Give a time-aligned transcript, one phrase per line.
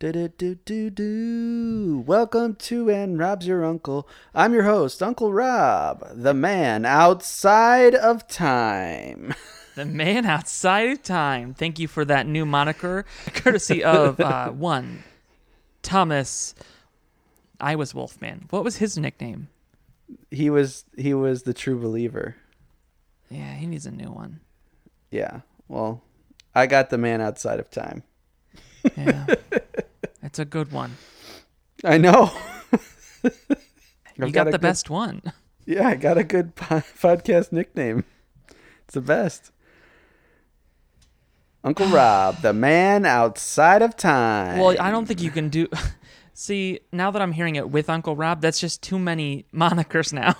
[0.00, 2.04] Do do do do do.
[2.06, 4.08] Welcome to And Rob's Your Uncle.
[4.32, 9.34] I'm your host, Uncle Rob, the man outside of time.
[9.74, 11.54] The man outside of time.
[11.54, 15.04] Thank you for that new moniker, courtesy of uh, one
[15.82, 16.54] Thomas.
[17.60, 18.46] I was Wolfman.
[18.50, 19.48] What was his nickname?
[20.32, 22.36] He was he was the true believer.
[23.30, 24.40] Yeah, he needs a new one.
[25.12, 25.40] Yeah.
[25.68, 26.02] Well,
[26.56, 28.02] I got the man outside of time.
[28.96, 29.26] Yeah,
[30.28, 30.96] it's a good one.
[31.84, 32.30] I know.
[33.24, 35.22] You I've got, the good- best one.
[35.64, 38.02] Yeah, I got a good po- podcast nickname.
[38.84, 39.52] It's the best.
[41.62, 44.58] Uncle Rob, the man outside of time.
[44.58, 45.68] Well, I don't think you can do.
[46.34, 50.34] See, now that I'm hearing it with Uncle Rob, that's just too many monikers now.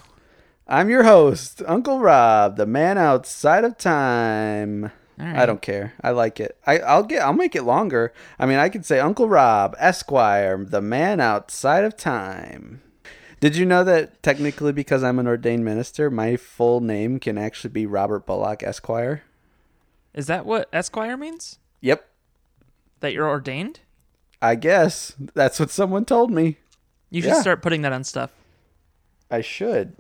[0.67, 4.91] I'm your host, Uncle Rob, the man outside of time.
[5.19, 5.37] Right.
[5.37, 5.95] I don't care.
[6.01, 6.57] I like it.
[6.67, 7.23] I, I'll get.
[7.23, 8.13] I'll make it longer.
[8.39, 12.83] I mean, I could say Uncle Rob, Esquire, the man outside of time.
[13.41, 17.71] Did you know that technically, because I'm an ordained minister, my full name can actually
[17.71, 19.23] be Robert Bullock, Esquire?
[20.15, 21.59] Is that what Esquire means?
[21.81, 22.09] Yep.
[23.01, 23.81] That you're ordained?
[24.43, 26.59] I guess that's what someone told me.
[27.11, 27.41] You should Yeah.
[27.41, 28.33] start putting that on stuff.
[29.31, 29.95] I should.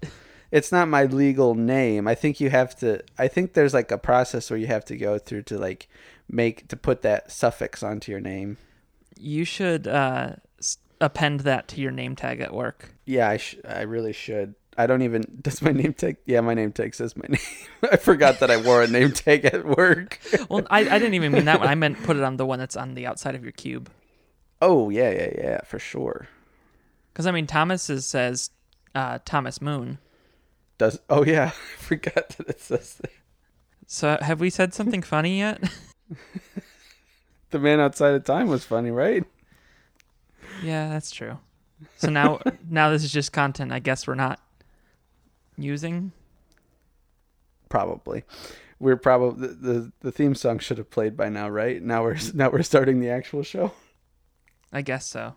[0.50, 2.08] It's not my legal name.
[2.08, 3.02] I think you have to.
[3.18, 5.88] I think there's like a process where you have to go through to like
[6.30, 8.56] make to put that suffix onto your name.
[9.18, 10.36] You should uh,
[11.00, 12.94] append that to your name tag at work.
[13.04, 14.54] Yeah, I sh- I really should.
[14.78, 15.24] I don't even.
[15.42, 16.16] Does my name tag?
[16.24, 17.40] Yeah, my name tag says my name.
[17.92, 20.18] I forgot that I wore a name tag at work.
[20.48, 21.68] Well, I, I didn't even mean that one.
[21.68, 23.90] I meant put it on the one that's on the outside of your cube.
[24.62, 26.26] oh yeah, yeah, yeah, for sure.
[27.12, 28.50] Because I mean, Thomas is, says
[28.94, 29.98] uh, Thomas Moon.
[30.78, 31.46] Does oh yeah,
[31.78, 33.10] I forgot that it says that.
[33.86, 35.62] So have we said something funny yet?
[37.50, 39.24] the man outside of time was funny, right?
[40.62, 41.38] yeah, that's true.
[41.96, 43.72] So now now this is just content.
[43.72, 44.40] I guess we're not
[45.56, 46.12] using.
[47.68, 48.24] Probably.
[48.80, 51.82] We're probably the, the the theme song should have played by now, right?
[51.82, 53.72] Now we're now we're starting the actual show.
[54.72, 55.34] I guess so.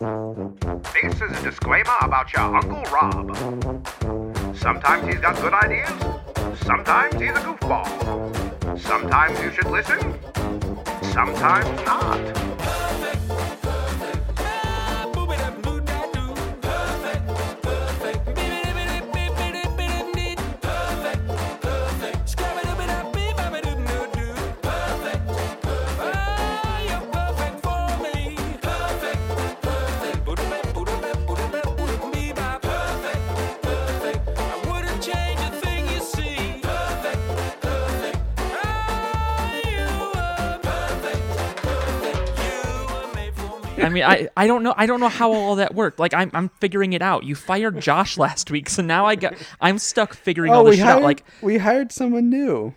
[0.00, 3.36] This is a disclaimer about your Uncle Rob.
[4.56, 5.90] Sometimes he's got good ideas,
[6.62, 8.78] sometimes he's a goofball.
[8.78, 10.00] Sometimes you should listen,
[11.02, 12.79] sometimes not.
[43.90, 45.98] Mean, I, I don't know I don't know how all that worked.
[45.98, 47.24] Like I'm I'm figuring it out.
[47.24, 50.70] You fired Josh last week, so now I got I'm stuck figuring oh, all Oh,
[50.70, 51.02] this shit hired out.
[51.02, 52.74] Like, we hired someone new.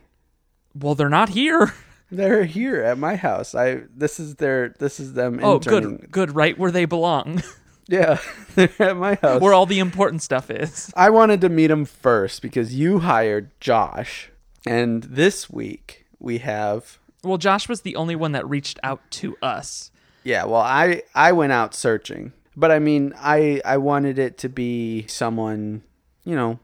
[0.80, 1.74] well, they're not here.
[2.12, 3.56] They're here at my house.
[3.56, 5.98] I this is their this is them Oh, interning.
[5.98, 7.42] good, good, right where they belong,
[7.88, 8.20] Yeah,
[8.56, 9.42] they're at my house.
[9.42, 10.92] where all the important stuff is.
[10.96, 14.30] I wanted to meet them first because you hired Josh,
[14.66, 19.36] and this week we have Well, Josh was the only one that reached out to
[19.42, 19.90] us.
[20.24, 20.46] Yeah.
[20.46, 25.06] Well, I I went out searching, but I mean I I wanted it to be
[25.08, 25.84] someone
[26.24, 26.60] you know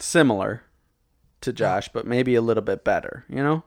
[0.00, 0.62] similar
[1.40, 3.24] to Josh, but maybe a little bit better.
[3.28, 3.62] You know.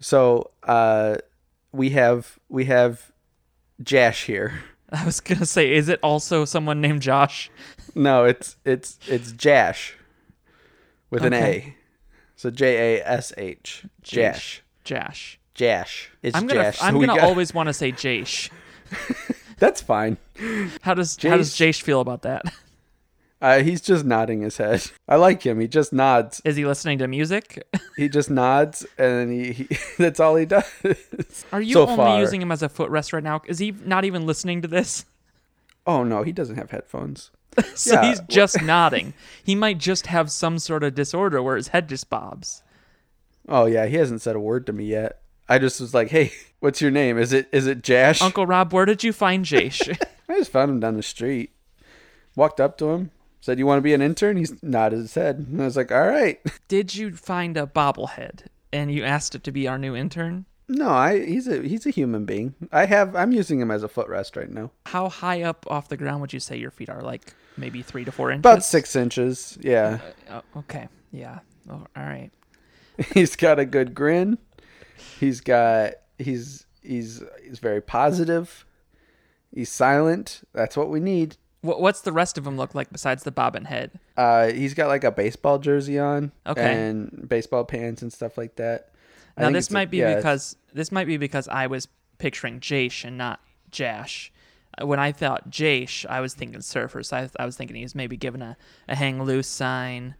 [0.00, 1.16] So uh,
[1.72, 3.12] we have we have
[3.82, 4.64] Jash here.
[4.92, 7.50] I was gonna say, is it also someone named Josh?
[7.92, 9.96] No, it's it's it's Jash
[11.10, 11.74] with an A.
[12.36, 13.84] So J A S H.
[14.00, 14.62] Jash.
[14.84, 15.39] Jash.
[15.60, 16.10] Jash.
[16.22, 16.82] It's I'm gonna Jash.
[16.82, 18.50] I'm we gonna got- always want to say Jash.
[19.58, 20.16] That's fine.
[20.80, 22.44] How does how does Jash feel about that?
[23.42, 24.84] Uh, he's just nodding his head.
[25.08, 25.60] I like him.
[25.60, 26.42] He just nods.
[26.44, 27.66] Is he listening to music?
[27.96, 30.66] He just nods, and he, he that's all he does.
[31.50, 32.20] Are you so only far.
[32.20, 33.40] using him as a footrest right now?
[33.46, 35.06] Is he not even listening to this?
[35.86, 37.30] Oh no, he doesn't have headphones.
[37.74, 39.14] So Yeah, he's just nodding.
[39.42, 42.62] He might just have some sort of disorder where his head just bobs.
[43.48, 45.18] Oh yeah, he hasn't said a word to me yet.
[45.50, 47.18] I just was like, "Hey, what's your name?
[47.18, 49.82] Is it is it Jash?" Uncle Rob, where did you find Jash?
[50.28, 51.50] I just found him down the street.
[52.36, 53.10] Walked up to him,
[53.40, 55.90] said, "You want to be an intern?" He nodded his head, and I was like,
[55.92, 59.94] "All right." did you find a bobblehead and you asked it to be our new
[59.96, 60.46] intern?
[60.68, 62.54] No, I he's a he's a human being.
[62.70, 64.70] I have I'm using him as a footrest right now.
[64.86, 67.02] How high up off the ground would you say your feet are?
[67.02, 68.40] Like maybe three to four inches?
[68.42, 69.58] About six inches.
[69.60, 69.98] Yeah,
[70.30, 70.86] Oh, okay.
[71.10, 71.40] Yeah.
[71.68, 72.30] Oh, all right.
[73.14, 74.38] he's got a good grin.
[75.18, 78.64] He's got he's he's he's very positive.
[79.54, 80.42] He's silent.
[80.52, 81.36] That's what we need.
[81.62, 83.90] What, what's the rest of him look like besides the bobbin head?
[84.16, 86.88] Uh, he's got like a baseball jersey on, Okay.
[86.88, 88.92] and baseball pants and stuff like that.
[89.36, 91.86] I Now this might be yeah, because this might be because I was
[92.18, 94.32] picturing Jash and not Jash.
[94.80, 97.12] Uh, When I thought Jash, I was thinking surfers.
[97.12, 98.56] I, I was thinking he was maybe given a,
[98.88, 100.14] a hang loose sign,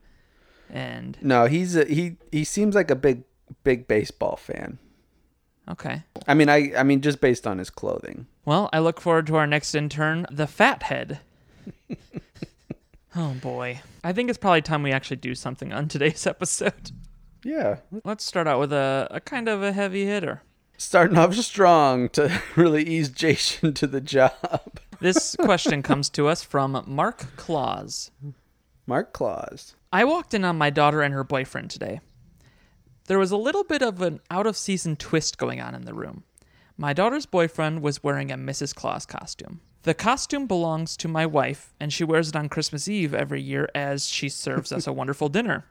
[0.68, 3.22] and no, he's a, he he seems like a big
[3.64, 4.78] big baseball fan.
[5.68, 6.02] okay.
[6.28, 8.26] I mean, I I mean just based on his clothing.
[8.44, 11.20] Well, I look forward to our next intern, the Fathead.
[13.16, 16.90] oh boy, I think it's probably time we actually do something on today's episode.
[17.44, 20.42] Yeah, Let's start out with a, a kind of a heavy hitter.
[20.76, 24.78] starting off strong to really ease Jason to the job.
[25.00, 28.10] This question comes to us from Mark Claus.
[28.86, 29.74] Mark Claus.
[29.90, 32.00] I walked in on my daughter and her boyfriend today.
[33.10, 35.94] There was a little bit of an out of season twist going on in the
[35.94, 36.22] room.
[36.76, 38.72] My daughter's boyfriend was wearing a Mrs.
[38.72, 39.60] Claus costume.
[39.82, 43.68] The costume belongs to my wife, and she wears it on Christmas Eve every year
[43.74, 45.64] as she serves us a wonderful dinner.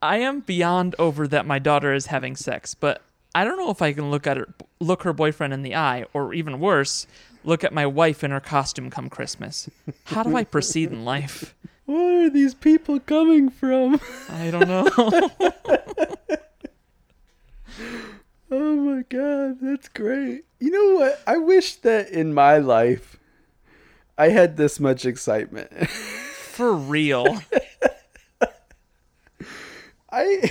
[0.00, 3.02] I am beyond over that my daughter is having sex, but
[3.34, 6.04] I don't know if I can look at her look her boyfriend in the eye,
[6.14, 7.08] or even worse,
[7.42, 9.68] look at my wife in her costume come Christmas.
[10.04, 11.56] How do I proceed in life?
[11.88, 13.98] Where are these people coming from?
[14.28, 14.88] I don't know.
[18.50, 20.46] Oh my god, that's great.
[20.58, 21.20] You know what?
[21.26, 23.18] I wish that in my life
[24.16, 25.70] I had this much excitement.
[25.88, 27.40] For real.
[30.10, 30.50] I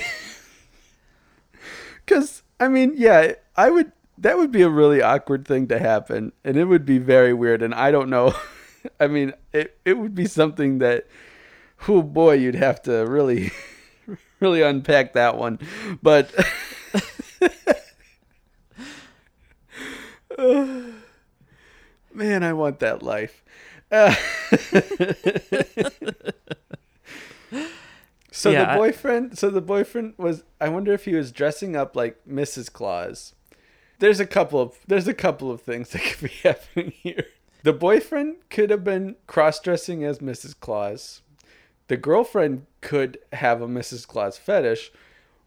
[2.06, 6.32] cuz I mean, yeah, I would that would be a really awkward thing to happen
[6.44, 8.32] and it would be very weird and I don't know.
[9.00, 11.06] I mean, it it would be something that
[11.86, 13.52] oh boy, you'd have to really
[14.40, 15.58] really unpack that one.
[16.02, 16.32] But
[22.12, 23.42] Man, I want that life.
[23.90, 24.14] Uh,
[28.30, 30.44] so Yeah, the I- boyfriend, so the boyfriend was.
[30.60, 32.72] I wonder if he was dressing up like Mrs.
[32.72, 33.34] Claus.
[33.98, 37.24] There's a couple of there's a couple of things that could be happening here.
[37.64, 40.54] The boyfriend could have been cross-dressing as Mrs.
[40.58, 41.22] Claus.
[41.88, 44.06] The girlfriend could have a Mrs.
[44.06, 44.92] Claus fetish,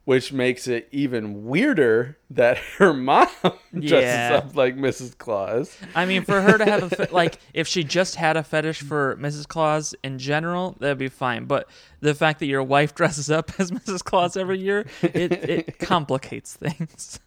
[0.06, 3.28] which makes it even weirder that her mom
[3.74, 4.42] dresses Yeah.
[4.44, 5.16] up like Mrs.
[5.18, 5.78] Claus.
[5.94, 8.82] I mean, for her to have a fe- like, if she just had a fetish
[8.82, 9.48] for Mrs.
[9.48, 11.46] Claus in general, that'd be fine.
[11.46, 14.04] But the fact that your wife dresses up as Mrs.
[14.04, 17.20] Claus every year, it it complicates things.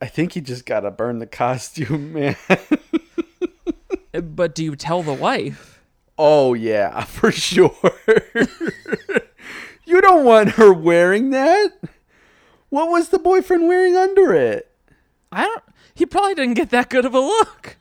[0.00, 2.36] I think he just got to burn the costume, man.
[4.12, 5.71] But do you tell the wife?
[6.24, 7.74] Oh yeah, for sure.
[9.84, 11.72] you don't want her wearing that.
[12.68, 14.70] What was the boyfriend wearing under it?
[15.30, 15.62] I don't.
[15.94, 17.76] He probably didn't get that good of a look.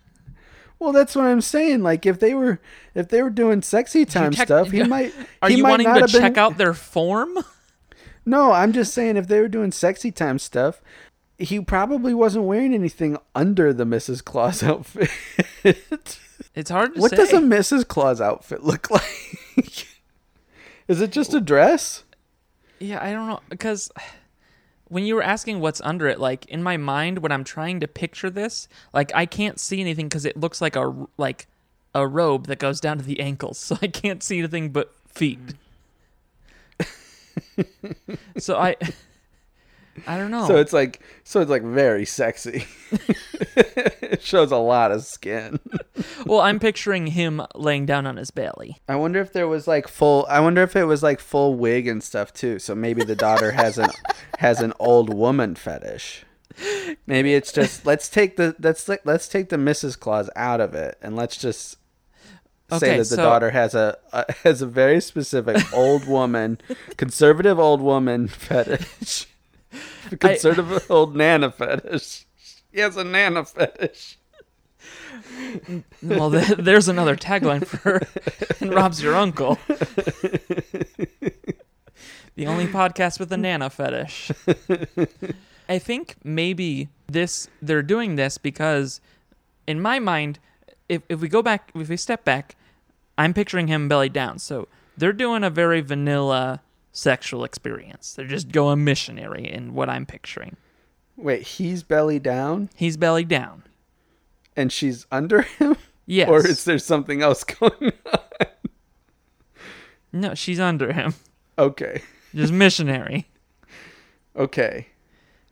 [0.79, 1.83] Well, that's what I'm saying.
[1.83, 2.59] Like if they were
[2.95, 5.13] if they were doing sexy time check- stuff, he might.
[5.41, 7.38] Are he you might wanting not to have been- check out their form?
[8.23, 10.79] No, I'm just saying if they were doing sexy time stuff,
[11.41, 14.23] he probably wasn't wearing anything under the Mrs.
[14.23, 15.09] Claus outfit.
[16.53, 17.01] It's hard to say.
[17.01, 17.17] what say.
[17.17, 17.88] does a Mrs.
[17.88, 19.88] Claus outfit look like?
[20.88, 22.03] Is it just a dress?
[22.79, 23.89] Yeah, I don't know because
[24.89, 27.88] when you were asking what's under it, like in my mind when I'm trying to
[27.88, 31.48] picture this, like I can't see anything because it looks like a like
[31.95, 35.39] a robe that goes down to the ankles, so I can't see anything but feet.
[38.38, 38.75] so I,
[40.07, 40.48] I don't know.
[40.48, 42.65] So it's like so it's like very sexy.
[42.91, 45.60] it shows a lot of skin.
[46.25, 48.77] well, I'm picturing him laying down on his belly.
[48.88, 51.88] I wonder if there was like full I wonder if it was like full wig
[51.88, 52.60] and stuff too.
[52.60, 53.89] So maybe the daughter has an
[54.39, 56.24] has an old woman fetish.
[57.07, 60.00] Maybe it's just let's take the let's let's take the Mrs.
[60.00, 61.77] Claus out of it and let's just
[62.69, 66.60] say Okay, that the so- daughter has a, a has a very specific old woman,
[66.98, 69.27] conservative old woman fetish.
[70.20, 72.25] Conservative old nana fetish.
[72.74, 74.18] She has a nana fetish.
[76.01, 78.01] Well, th- there's another tagline for
[78.60, 79.60] and Rob's your uncle.
[82.36, 84.32] the only podcast with a nana fetish.
[85.70, 89.00] I think maybe this they're doing this because
[89.68, 90.40] in my mind,
[90.90, 92.56] if if we go back if we step back,
[93.18, 94.40] I'm picturing him belly down.
[94.40, 98.13] So they're doing a very vanilla sexual experience.
[98.13, 100.57] They're just going missionary in what I'm picturing.
[101.17, 103.63] Wait, he's belly down He's belly down.
[104.55, 105.77] and she's under him?
[106.05, 106.29] Yes.
[106.29, 108.48] Or is there something else going on?
[110.12, 111.13] No, she's under him.
[111.57, 112.01] Okay.
[112.36, 113.27] Just missionary.
[114.33, 114.88] Okay.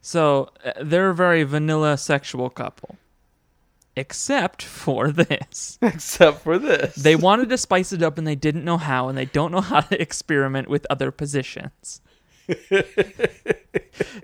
[0.02, 2.96] So uh, they're a very vanilla sexual couple.
[4.00, 5.78] Except for this.
[5.82, 6.96] Except for this.
[6.96, 9.60] They wanted to spice it up and they didn't know how, and they don't know
[9.60, 12.00] how to experiment with other positions.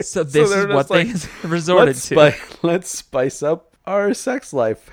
[0.01, 2.15] so this they're is what just they like, resorted let's, to.
[2.15, 4.89] spi- let's spice up our sex life.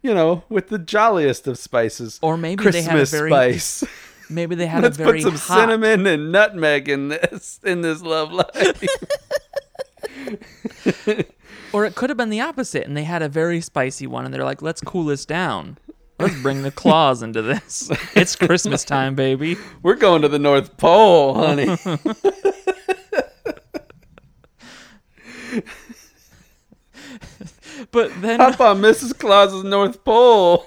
[0.00, 2.18] You know, with the jolliest of spices.
[2.22, 3.84] Or maybe Christmas they had a very spice.
[4.30, 7.82] maybe they had Let's a very put some hot, cinnamon and nutmeg in this in
[7.82, 8.82] this love life.
[11.74, 14.32] Or it could have been the opposite, and they had a very spicy one, and
[14.32, 15.76] they're like, "Let's cool this down.
[16.20, 17.90] Let's bring the claws into this.
[18.14, 21.76] It's Christmas time, baby." We're going to the North Pole, honey.
[27.90, 29.16] But then Hop on Mrs.
[29.18, 30.66] Claus's North Pole.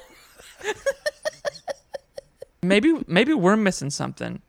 [2.62, 4.42] maybe maybe we're missing something.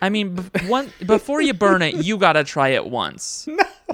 [0.00, 3.48] I mean, b- one before you burn it, you gotta try it once.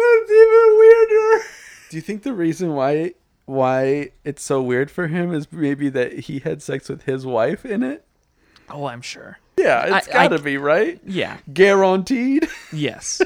[0.00, 1.44] That's even weirder.
[1.90, 3.12] Do you think the reason why
[3.44, 7.66] why it's so weird for him is maybe that he had sex with his wife
[7.66, 8.04] in it?
[8.70, 9.38] Oh, I'm sure.
[9.58, 11.00] Yeah, it's I- I- gotta be right.
[11.04, 11.36] Yeah.
[11.52, 12.48] Guaranteed.
[12.72, 13.20] Yes.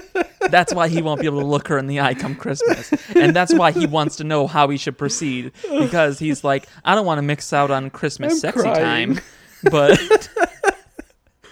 [0.49, 2.91] That's why he won't be able to look her in the eye come Christmas.
[3.15, 5.53] And that's why he wants to know how he should proceed.
[5.71, 9.15] Because he's like, I don't want to mix out on Christmas I'm sexy crying.
[9.17, 9.25] time.
[9.71, 10.01] But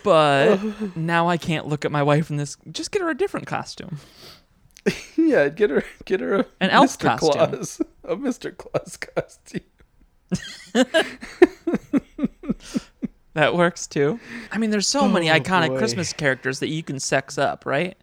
[0.02, 3.47] But now I can't look at my wife in this just get her a different
[3.47, 3.99] costume.
[5.16, 7.18] yeah, get her get her a An elf Mr.
[7.18, 7.32] costume.
[7.32, 7.80] Claus.
[8.04, 8.56] A Mr.
[8.56, 9.60] Claus costume.
[13.34, 14.20] That works too.
[14.50, 15.78] I mean, there's so many Oh, iconic boy.
[15.78, 17.96] Christmas characters that you can sex up, right?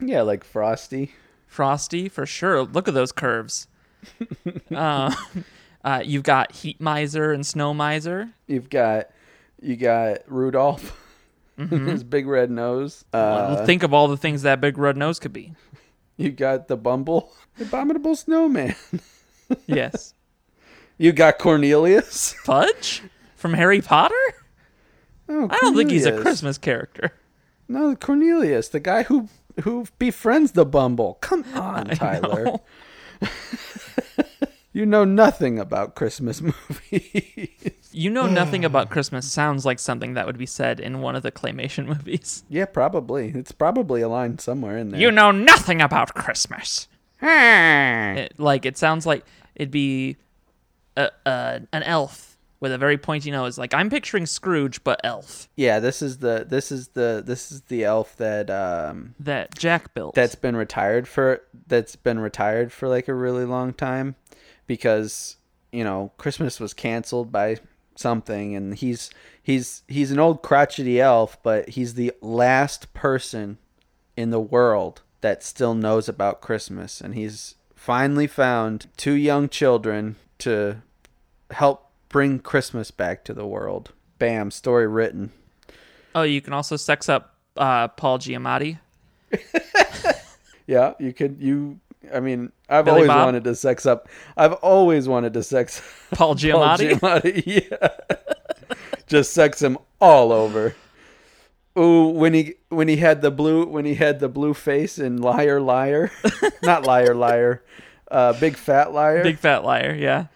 [0.00, 1.12] Yeah, like Frosty.
[1.46, 2.64] Frosty, for sure.
[2.64, 3.68] Look at those curves.
[4.74, 5.14] uh,
[5.84, 8.30] uh, you've got Heat Miser and Snow Miser.
[8.48, 9.10] You've got
[9.62, 11.00] you got Rudolph.
[11.56, 13.04] his big red nose.
[13.12, 15.52] Uh, Think of all the things that big red nose could be.
[16.16, 18.74] You got the Bumble, Abominable Snowman.
[19.66, 20.12] Yes.
[20.98, 22.32] You got Cornelius.
[22.44, 23.02] Fudge
[23.36, 24.14] from Harry Potter?
[25.28, 27.12] Oh, I don't think he's a Christmas character.
[27.68, 29.28] No, Cornelius, the guy who
[29.62, 31.18] who befriends the Bumble.
[31.20, 32.44] Come on, I Tyler.
[32.44, 32.62] know.
[34.72, 37.85] You know nothing about Christmas movies.
[37.96, 41.22] You know nothing about Christmas sounds like something that would be said in one of
[41.22, 42.44] the claymation movies.
[42.48, 43.30] yeah, probably.
[43.34, 45.00] It's probably a line somewhere in there.
[45.00, 46.88] You know nothing about Christmas.
[47.22, 49.24] It, like it sounds like
[49.54, 50.16] it'd be
[50.96, 53.56] a, a, an elf with a very pointy nose.
[53.58, 57.62] Like I'm picturing Scrooge, but elf yeah, this is the this is the this is
[57.62, 60.14] the elf that um that Jack built.
[60.14, 64.14] that's been retired for that's been retired for like a really long time
[64.66, 65.36] because
[65.72, 67.56] you know Christmas was canceled by
[67.98, 69.10] something and he's
[69.42, 73.58] he's he's an old crotchety elf but he's the last person
[74.16, 80.16] in the world that still knows about Christmas and he's finally found two young children
[80.38, 80.82] to
[81.50, 83.92] help bring Christmas back to the world.
[84.18, 85.32] Bam, story written.
[86.14, 88.78] oh, you can also sex up uh, Paul Giamatti.
[90.66, 91.78] Yeah, you could you
[92.14, 93.24] I mean, I've Billy always Bob?
[93.26, 94.08] wanted to sex up.
[94.36, 95.80] I've always wanted to sex
[96.12, 96.98] Paul Paul Giamatti.
[96.98, 97.66] Giamatti.
[97.70, 97.88] Yeah.
[99.06, 100.74] Just sex him all over.
[101.78, 105.18] Ooh, when he when he had the blue when he had the blue face in
[105.20, 106.10] Liar Liar.
[106.62, 107.62] Not Liar Liar.
[108.10, 109.22] Uh Big Fat Liar.
[109.22, 110.26] Big fat liar, yeah.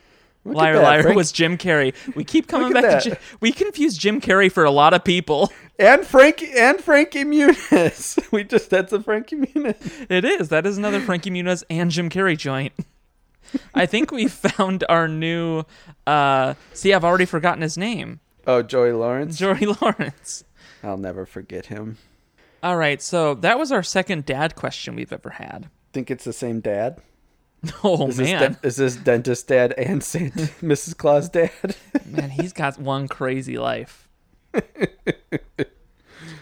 [0.44, 1.94] Look liar, that, liar Frank- was Jim Carrey.
[2.14, 3.02] We keep coming back to that.
[3.02, 3.16] Jim.
[3.40, 5.52] We confuse Jim Carrey for a lot of people.
[5.78, 8.18] and Frankie and Frankie Muniz.
[8.32, 10.06] We just that's a Frankie Muniz.
[10.10, 10.48] It is.
[10.48, 12.72] That is another Frankie Muniz and Jim Carrey joint.
[13.74, 15.64] I think we found our new.
[16.06, 18.20] uh See, I've already forgotten his name.
[18.46, 19.36] Oh, Joey Lawrence.
[19.38, 20.44] Joey Lawrence.
[20.82, 21.98] I'll never forget him.
[22.62, 25.68] All right, so that was our second dad question we've ever had.
[25.92, 27.00] Think it's the same dad?
[27.84, 30.96] Oh Is man, this, den- is this dentist dad and Saint Mrs.
[30.96, 31.50] Claus dad?
[32.06, 34.08] man, he's got one crazy life.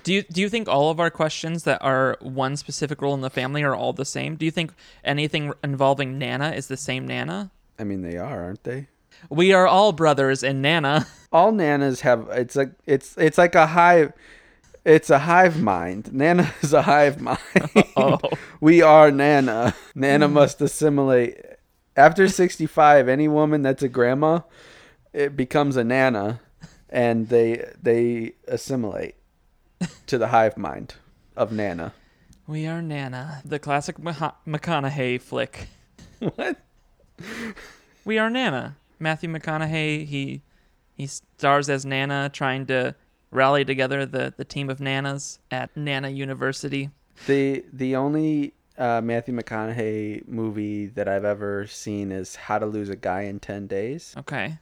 [0.05, 3.21] do you do you think all of our questions that are one specific role in
[3.21, 4.37] the family are all the same?
[4.37, 4.73] Do you think
[5.05, 7.51] anything involving Nana is the same Nana?
[7.79, 8.89] I mean, they are, aren't they?
[9.29, 11.07] We are all brothers in Nana.
[11.33, 14.13] All nanas have it's like it's it's like a hive.
[14.85, 16.13] It's a hive mind.
[16.13, 17.39] Nana is a hive mind.
[17.97, 18.19] Oh.
[18.61, 19.75] we are Nana.
[19.95, 20.33] Nana mm.
[20.33, 21.37] must assimilate.
[21.97, 24.41] After sixty-five, any woman that's a grandma,
[25.13, 26.41] it becomes a Nana,
[26.89, 29.17] and they they assimilate
[30.07, 30.95] to the hive mind
[31.37, 31.93] of Nana.
[32.47, 35.69] We are Nana, the classic Mah- McConaughey flick.
[36.19, 36.57] What?
[38.05, 38.77] We are Nana.
[38.99, 40.43] Matthew McConaughey, he
[40.95, 42.95] he stars as Nana trying to
[43.31, 46.91] rally together the, the team of Nanas at Nana University.
[47.27, 52.89] the the only uh, Matthew McConaughey movie that I've ever seen is How to Lose
[52.89, 54.15] a Guy in Ten Days.
[54.17, 54.59] Okay.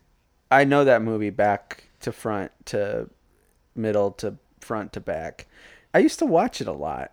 [0.50, 3.10] I know that movie back to front to
[3.74, 5.46] middle to front to back.
[5.92, 7.12] I used to watch it a lot,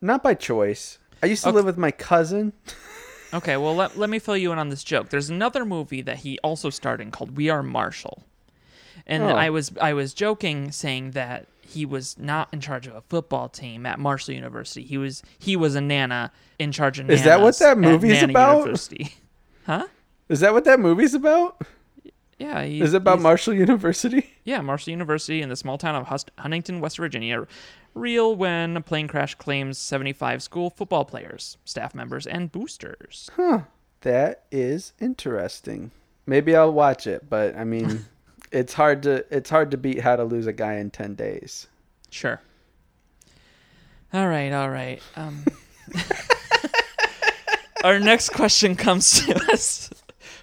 [0.00, 0.98] not by choice.
[1.22, 1.56] I used to Okay.
[1.56, 2.52] live with my cousin.
[3.32, 5.08] Okay, well let, let me fill you in on this joke.
[5.08, 8.22] There's another movie that he also starred in called We Are Marshall.
[9.06, 9.28] And Oh.
[9.28, 13.48] I was I was joking saying that he was not in charge of a football
[13.48, 14.82] team at Marshall University.
[14.84, 18.22] He was he was a nana in charge of Is that what that at movie's
[18.22, 18.58] about?
[18.58, 19.14] University.
[19.66, 19.86] Huh?
[20.28, 21.62] Is that what that movie's about?
[22.38, 24.30] Yeah, he, Is it about Marshall University?
[24.44, 27.46] Yeah, Marshall University in the small town of Hust- Huntington, West Virginia.
[27.94, 33.30] Real when a plane crash claims 75 school football players, staff members, and boosters.
[33.36, 33.60] Huh.
[34.02, 35.92] That is interesting.
[36.26, 38.04] Maybe I'll watch it, but I mean,
[38.54, 41.66] it's hard to it's hard to beat How to Lose a Guy in Ten Days.
[42.10, 42.40] Sure.
[44.12, 45.02] All right, all right.
[45.16, 45.44] Um,
[47.84, 49.90] our next question comes to us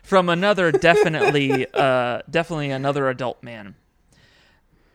[0.03, 3.75] from another definitely, uh, definitely another adult man.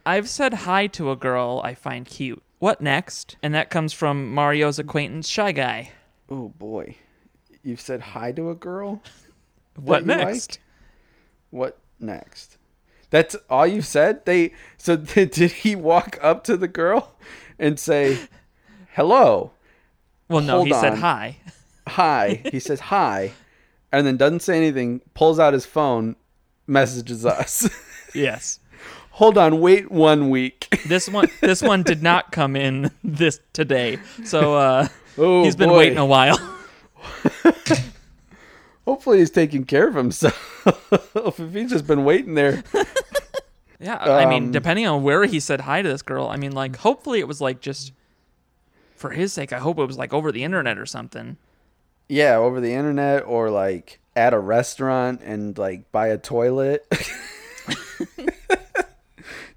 [0.05, 2.43] I've said hi to a girl I find cute.
[2.59, 3.37] What next?
[3.43, 5.93] And that comes from Mario's acquaintance, Shy Guy.
[6.29, 6.97] Oh boy,
[7.63, 9.03] you've said hi to a girl.
[9.77, 10.53] What next?
[10.53, 10.61] like?
[11.51, 12.56] What next?
[13.11, 14.25] That's all you said.
[14.25, 17.15] They so did he walk up to the girl
[17.59, 18.19] and say,
[18.95, 19.53] "Hello,
[20.29, 21.39] Well, no, Hold he said hi.
[21.87, 22.43] hi"?
[22.51, 23.33] He says hi,
[23.93, 25.01] and then doesn't say anything.
[25.15, 26.17] Pulls out his phone,
[26.67, 27.69] messages us.
[28.15, 28.61] Yes.
[29.11, 30.69] Hold on, wait one week.
[30.87, 35.69] This one, this one did not come in this today, so uh, Oh, he's been
[35.69, 35.77] boy.
[35.79, 36.39] waiting a while.
[38.87, 40.63] Hopefully, he's taking care of himself.
[41.15, 42.63] if he's just been waiting there,
[43.79, 46.53] Yeah, I mean, Um, depending on where he said hi to this girl, I mean,
[46.53, 47.93] like, hopefully it was like just
[48.95, 49.53] for his sake.
[49.53, 51.37] I hope it was like over the internet or something.
[52.09, 56.87] yeah, over the internet or like at a restaurant and like buy a toilet.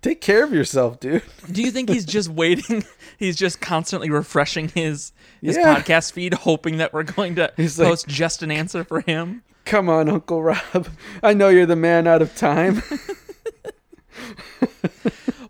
[0.01, 1.23] Take care of yourself, dude.
[1.51, 2.83] Do you think he's just waiting?
[3.19, 5.75] He's just constantly refreshing his his Yeah.
[5.75, 9.43] podcast feed, hoping that we're going to He's like- post just an answer for him.
[9.65, 10.87] Come on, Uncle Rob.
[11.21, 12.81] I know you're the man out of time.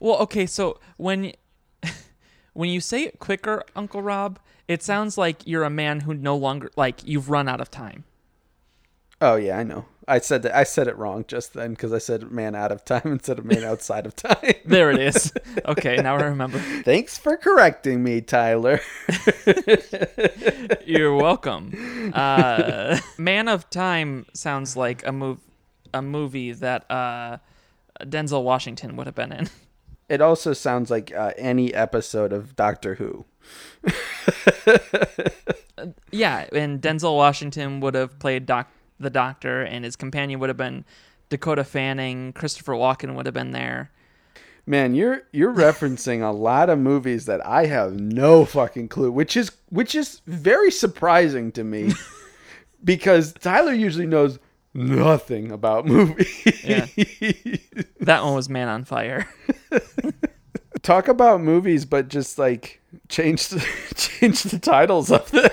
[0.01, 1.33] Well, okay, so when
[2.53, 6.37] when you say it quicker, Uncle Rob, it sounds like you're a man who no
[6.37, 8.05] longer like you've run out of time.
[9.19, 9.85] oh yeah, I know.
[10.09, 10.55] I said that.
[10.55, 13.45] I said it wrong just then because I said man out of time instead of
[13.45, 14.35] man outside of time.
[14.65, 15.33] There it is.
[15.65, 16.57] Okay, now I remember.
[16.59, 18.79] Thanks for correcting me, Tyler.
[20.85, 22.11] You're welcome.
[22.15, 25.39] Uh, Man of Time sounds like a move,
[25.93, 27.37] a movie that uh,
[28.01, 29.49] Denzel Washington would have been in.
[30.07, 33.25] It also sounds like uh, any episode of Doctor Who.
[36.11, 38.69] Yeah, and Denzel Washington would have played Doc,
[38.99, 40.85] the Doctor, and his companion would have been
[41.29, 42.33] Dakota Fanning.
[42.33, 43.91] Christopher Walken would have been there.
[44.65, 49.35] Man, you're you're referencing a lot of movies that I have no fucking clue, which
[49.35, 51.93] is which is very surprising to me
[52.83, 54.37] because Tyler usually knows
[54.73, 56.27] nothing about movies.
[56.63, 56.85] Yeah.
[58.01, 59.27] That one was Man on Fire.
[60.83, 65.49] Talk about movies, but just like change the, change the titles of them.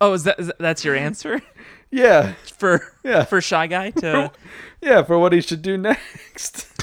[0.00, 1.40] Oh, is that is that- that's your answer
[1.90, 3.24] yeah, for Yeah.
[3.24, 4.30] for Shy Guy to?
[4.80, 6.66] yeah, for what he should do next.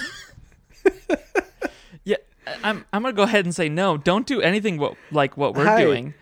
[2.03, 2.17] Yeah,
[2.63, 3.97] I'm I'm gonna go ahead and say no.
[3.97, 5.81] Don't do anything what like what we're Hi.
[5.81, 6.13] doing.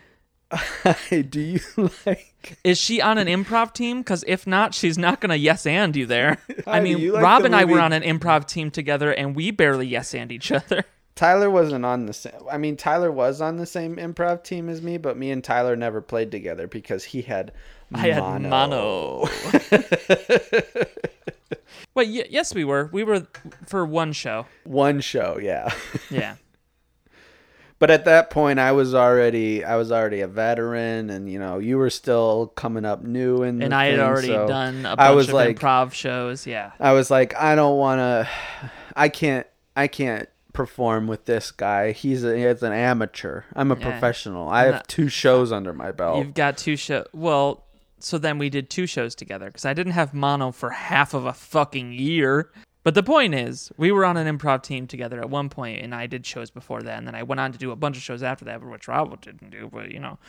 [0.53, 1.60] Hi, do you
[2.06, 2.58] like?
[2.63, 3.99] Is she on an improv team?
[3.99, 6.38] Because if not, she's not gonna yes and you there.
[6.65, 8.71] I Hi, do mean, you like Rob the and I were on an improv team
[8.71, 10.86] together, and we barely yes and each other.
[11.15, 12.34] Tyler wasn't on the same.
[12.52, 15.76] I mean, Tyler was on the same improv team as me, but me and Tyler
[15.76, 17.52] never played together because he had
[17.93, 19.28] I had mono.
[21.95, 22.89] Wait, y- yes, we were.
[22.91, 23.28] We were
[23.67, 24.47] for one show.
[24.63, 25.38] one show.
[25.41, 25.71] Yeah.
[26.10, 26.36] Yeah.
[27.80, 31.58] but at that point i was already i was already a veteran and you know
[31.58, 34.86] you were still coming up new in the And I had thing, already so done
[34.86, 36.45] a bunch was of like- improv shows.
[36.47, 36.71] Yeah.
[36.80, 38.30] i was like i don't want to
[38.95, 43.75] i can't i can't perform with this guy he's a he's an amateur i'm a
[43.77, 43.89] Yeah.
[43.89, 47.05] professional i have Not- two shows under my belt You've got two show.
[47.11, 47.63] Well,
[47.99, 51.25] so then we did two shows together because I didn't have mono for half of
[51.25, 52.51] a fucking year.
[52.83, 55.95] But the point is, we were on an improv team together at one point, and
[55.95, 58.03] I did shows before that, and then I went on to do a bunch of
[58.03, 59.69] shows after that, which Rob didn't do.
[59.71, 60.19] But you know,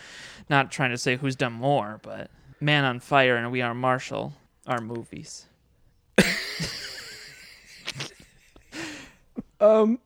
[0.48, 4.34] not trying to say who's done more, but Man on Fire and We Are Marshall
[4.68, 5.46] are movies.
[9.60, 9.98] um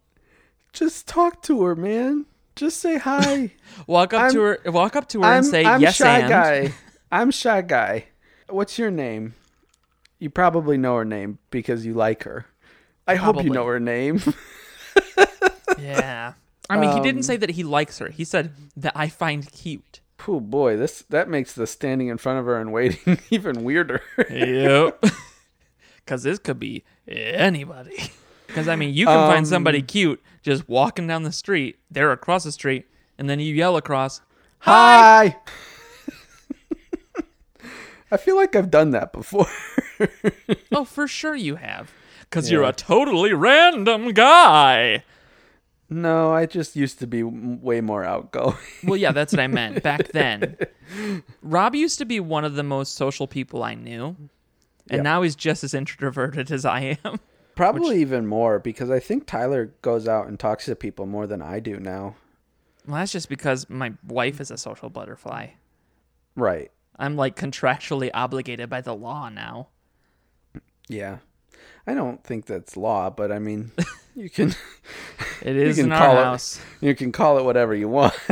[0.78, 3.52] just talk to her man Just say hi.
[3.86, 4.70] Walk up to I'm- her.
[4.72, 6.28] Walk up to her I'm, and say I'm yes shy and.
[6.28, 6.74] guy.
[7.12, 8.06] I'm shy guy.
[8.48, 9.34] What's your name?
[10.18, 12.46] You probably know her name because you like her.
[13.06, 14.20] I hope you know her name.
[15.78, 16.32] Yeah.
[16.68, 18.08] I mean, he Um, didn't say that he likes her.
[18.08, 20.00] He said that I find cute.
[20.26, 24.02] oh boy, this that makes the standing in front of her and waiting even weirder.
[24.28, 25.04] Yep.
[26.04, 28.10] Because this could be anybody.
[28.58, 31.78] Because I mean, you can Um, find somebody cute just walking down the street.
[31.92, 34.20] They're across the street, and then you yell across.
[34.60, 35.36] Hi.
[38.10, 39.46] I feel like I've done that before.
[40.70, 41.90] Oh, for sure you have.
[42.20, 45.02] Because you're a totally random guy.
[45.90, 48.54] no, I just used to be way more outgoing.
[48.84, 50.56] Well, yeah, that's what I meant back then.
[51.42, 54.14] Rob used to be one of the most social people I knew,
[54.88, 55.02] and Yeah.
[55.02, 57.18] now he's just as introverted as I am.
[57.58, 61.42] Probably even more because I think Tyler goes out and talks to people more than
[61.42, 62.14] I do now.
[62.86, 65.48] Well, that's just because my wife is a social butterfly.
[66.36, 66.70] Right.
[67.00, 69.68] I'm like contractually obligated by the law now.
[70.88, 71.18] Yeah.
[71.84, 73.72] I don't think that's law, but I mean,
[74.14, 74.54] you can
[75.42, 76.60] It is can in our call it- house.
[76.80, 78.14] you can call it whatever you want.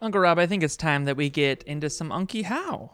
[0.00, 2.92] Uncle Rob, I think it's time that we get into some Unky How.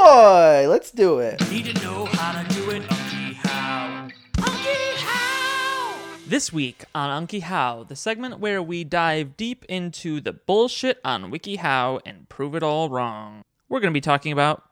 [0.00, 1.38] Ooh boy, let's do it.
[1.50, 4.08] Need to know how to do it, Unky How.
[4.38, 5.94] Unky How!
[6.26, 11.30] This week on Unky How, the segment where we dive deep into the bullshit on
[11.30, 13.42] WikiHow and prove it all wrong.
[13.68, 14.62] We're going to be talking about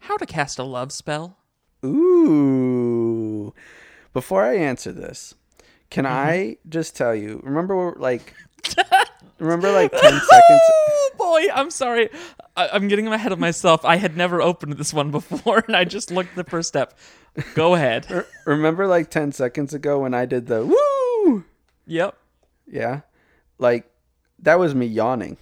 [0.00, 1.38] how to cast a love spell.
[1.84, 3.54] Ooh.
[4.12, 5.34] Before I answer this,
[5.90, 6.14] can Mm-hmm.
[6.28, 7.40] I just tell you?
[7.44, 8.34] Remember, like,
[9.38, 10.60] remember, like ten seconds.
[10.88, 12.10] Oh boy, I'm sorry.
[12.56, 13.84] I- I'm getting ahead of myself.
[13.86, 16.98] I had never opened this one before, and I just looked the first step.
[17.54, 18.06] Go ahead.
[18.10, 21.44] r- Remember, like ten seconds ago when I did the woo?
[21.86, 22.16] Yep.
[22.66, 23.00] Yeah,
[23.58, 23.90] like
[24.40, 25.36] that was me yawning.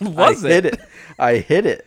[0.00, 0.64] Was I it?
[0.64, 0.80] hit it.
[1.18, 1.86] I hit it.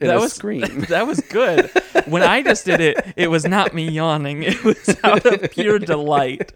[0.00, 0.80] In that a was scream.
[0.88, 1.70] that was good.
[2.06, 4.42] When I just did it, it was not me yawning.
[4.44, 6.52] It was out of pure delight.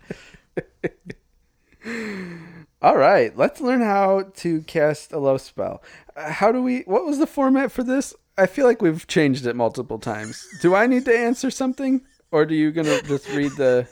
[2.87, 5.83] All right, let's learn how to cast a love spell.
[6.15, 6.83] Uh, How do we?
[6.83, 8.15] What was the format for this?
[8.39, 10.47] I feel like we've changed it multiple times.
[10.63, 13.89] Do I need to answer something, or do you gonna just read the?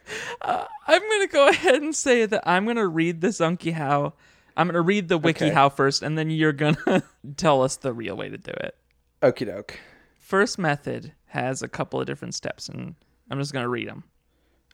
[0.40, 0.66] I'm
[1.10, 4.14] gonna go ahead and say that I'm gonna read this Unky How.
[4.56, 5.54] I'm gonna read the Wiki Okay.
[5.54, 7.02] How first, and then you're gonna
[7.36, 8.74] tell us the real way to do it.
[9.20, 9.78] Okie doke.
[10.18, 12.94] First method has a couple of different steps, and
[13.30, 14.04] I'm just gonna read them.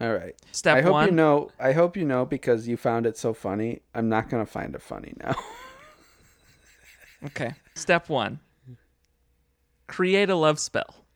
[0.01, 0.35] All right.
[0.53, 1.07] Step I hope one.
[1.07, 1.51] you know.
[1.59, 3.83] I hope you know because you found it so funny.
[3.95, 5.35] I'm not gonna find it funny now.
[7.25, 7.55] Okay.
[7.75, 8.39] Step one.
[9.87, 11.07] Create a love spell.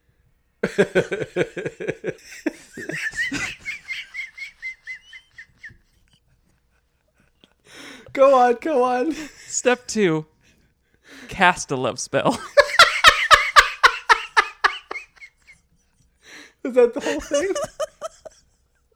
[8.12, 9.12] go on, go on.
[9.46, 10.24] Step two.
[11.28, 12.32] Cast a love spell.
[16.64, 17.52] Is that the whole thing?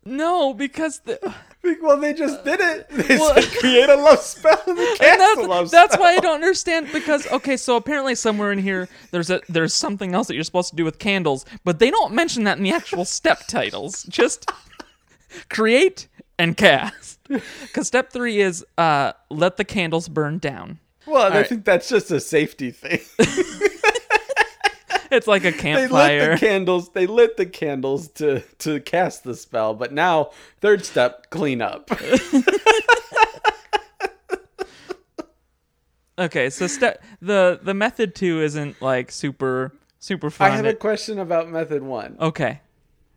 [0.04, 1.18] no, because the,
[1.82, 2.88] well, they just did it.
[2.90, 5.94] They Well- said create a love spell and they cast And that's, a love that's
[5.94, 6.04] spell.
[6.04, 10.14] why I don't understand because okay, so apparently somewhere in here there's a there's something
[10.14, 12.72] else that you're supposed to do with candles, but they don't mention that in the
[12.72, 14.02] actual step titles.
[14.04, 14.50] Just
[15.48, 17.18] create and cast.
[17.72, 20.78] Cuz step 3 is uh let the candles burn down.
[21.06, 21.46] Well, I right.
[21.48, 23.00] think that's just a safety thing.
[25.12, 25.88] It's like a campfire.
[25.90, 26.88] they lit the candles.
[26.90, 29.74] They lit the candles to to cast the spell.
[29.74, 31.90] But now, third step, clean up.
[36.18, 40.50] okay, so step the the method 2 isn't like super super fun.
[40.50, 42.16] I have a question about method one.
[42.18, 42.60] okay.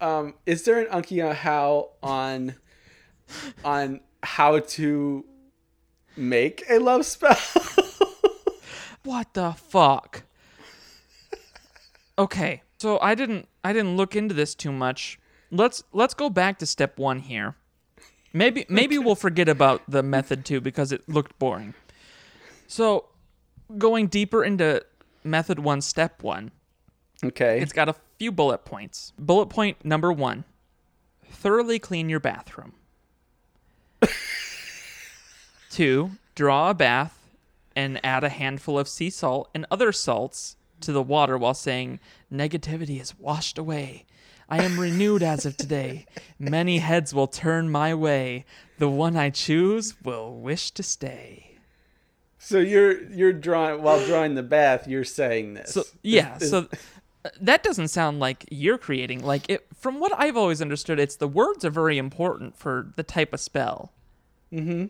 [0.02, 2.56] Um, is there an Unky how on
[3.64, 5.24] on how to
[6.18, 7.38] make a love spell?
[9.06, 10.24] What the fuck?
[12.18, 15.20] Okay, so I didn't I didn't look into this too much.
[15.52, 17.56] Let's let's go back to step 1 here.
[18.34, 21.74] Maybe maybe we'll forget about the method 2 because it looked boring.
[22.68, 23.06] So,
[23.78, 24.84] going deeper into
[25.24, 26.52] method 1 step 1,
[27.26, 27.62] okay.
[27.62, 29.14] it's got a few bullet points.
[29.20, 30.44] Bullet point number 1.
[31.30, 32.74] Thoroughly clean your bathroom.
[35.70, 36.12] 2.
[36.34, 37.30] Draw a bath
[37.76, 42.00] and add a handful of sea salt and other salts to the water while saying,
[42.32, 44.06] Negativity is washed away.
[44.48, 46.06] I am renewed as of today.
[46.38, 48.46] Many heads will turn my way.
[48.78, 51.58] The one I choose will wish to stay.
[52.38, 54.88] so you're you're drawing while drawing the bath.
[54.88, 55.72] You're saying this.
[55.74, 56.68] So yeah, so
[57.42, 59.26] that doesn't sound like you're creating.
[59.26, 63.04] Like it, from what I've always understood, it's the words are very important for the
[63.04, 63.92] type of spell.
[64.54, 64.86] Mm-hmm.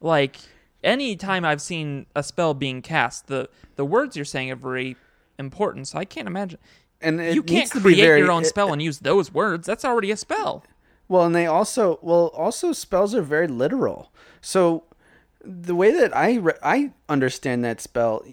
[0.00, 0.36] Like
[0.84, 4.96] any time I've seen a spell being cast, the the words you're saying are very
[5.38, 5.88] important.
[5.88, 6.58] So I can't imagine
[7.00, 9.66] And it you can't create very- your own it- spell and use those words.
[9.66, 10.64] That's already a spell.
[11.08, 14.10] Well, and they also well also spells are very literal.
[14.40, 14.84] So
[15.44, 18.24] the way that I re- I understand that spell,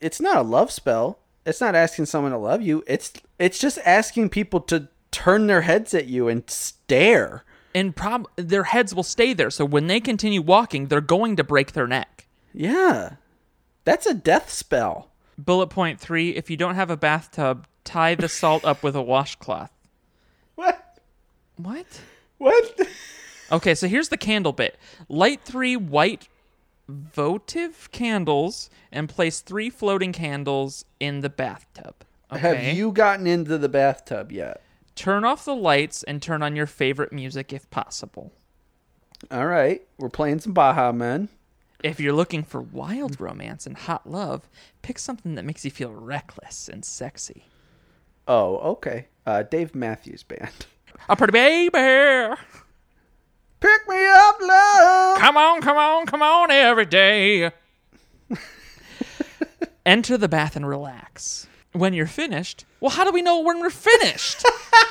[0.00, 1.18] it's not a love spell.
[1.44, 2.84] It's not asking someone to love you.
[2.86, 7.44] It's it's just asking people to turn their heads at you and stare.
[7.74, 9.50] And prob their heads will stay there.
[9.50, 12.28] So when they continue walking, they're going to break their neck.
[12.52, 13.14] Yeah.
[13.84, 15.10] That's a death spell.
[15.38, 19.02] Bullet point three: If you don't have a bathtub, tie the salt up with a
[19.02, 19.70] washcloth.
[20.54, 20.98] What?
[21.56, 22.00] What?
[22.38, 22.80] What?
[23.52, 24.78] Okay, so here's the candle bit.
[25.08, 26.28] Light three white
[26.88, 31.94] votive candles and place three floating candles in the bathtub.
[32.32, 32.40] Okay.
[32.40, 34.64] Have you gotten into the bathtub yet?
[34.94, 38.32] turn off the lights and turn on your favorite music if possible?
[39.30, 39.82] All right.
[39.98, 41.28] We're playing some Baha Men.
[41.84, 44.48] If you're looking for wild romance and hot love,
[44.80, 47.44] pick something that makes you feel reckless and sexy.
[48.26, 49.08] Oh, okay.
[49.26, 50.64] Uh, Dave Matthews Band.
[51.10, 52.36] A pretty baby.
[53.60, 55.18] Pick me up, love.
[55.18, 57.50] Come on, come on, come on every day.
[59.84, 61.46] Enter the bath and relax.
[61.72, 64.42] When you're finished, well, how do we know when we're finished?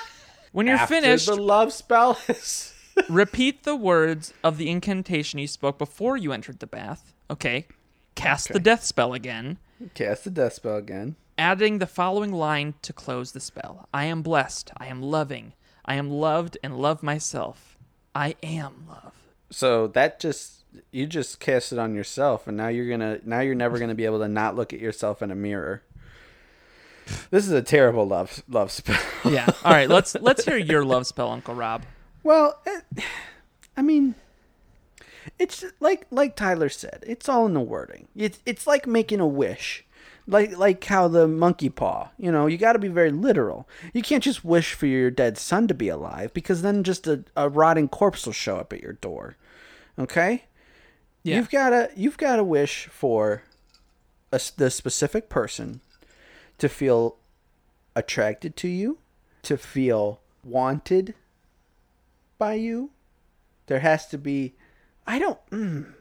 [0.51, 2.71] when you're After finished, the love spell is.
[3.09, 7.13] Repeat the words of the incantation you spoke before you entered the bath.
[7.29, 7.67] Okay.
[8.15, 9.57] Cast the death spell again,
[9.95, 11.15] Cast the death spell again.
[11.37, 14.71] adding the following line to close the spell I am blessed.
[14.77, 15.53] I am loving.
[15.85, 17.77] I am loved and love myself.
[18.13, 19.13] I am love.
[19.49, 23.55] So that just you just cast it on yourself, and now you're gonna now you're
[23.55, 25.81] never gonna be able to not look at yourself in a mirror.
[27.31, 28.99] This is a terrible love love spell.
[29.25, 29.47] Yeah.
[29.65, 31.83] All right, let's let's hear your love spell, Uncle Rob.
[32.23, 32.83] Well, it,
[33.77, 34.15] I mean,
[35.39, 38.07] it's like like Tyler said, it's all in the wording.
[38.15, 39.83] It's it's like making a wish,
[40.27, 42.09] like like how the monkey paw.
[42.17, 43.67] You know, you got to be very literal.
[43.93, 47.23] You can't just wish for your dead son to be alive because then just a,
[47.35, 49.35] a rotting corpse will show up at your door.
[49.97, 50.45] Okay,
[51.23, 51.37] Yeah.
[51.37, 53.43] you've got to you've got to wish for
[54.31, 55.81] a the specific person
[56.57, 57.17] to feel
[57.95, 58.97] attracted to you,
[59.43, 61.13] to feel wanted
[62.37, 62.91] by you.
[63.67, 64.53] There has to be.
[65.07, 65.39] I don't.
[65.49, 65.93] Mm,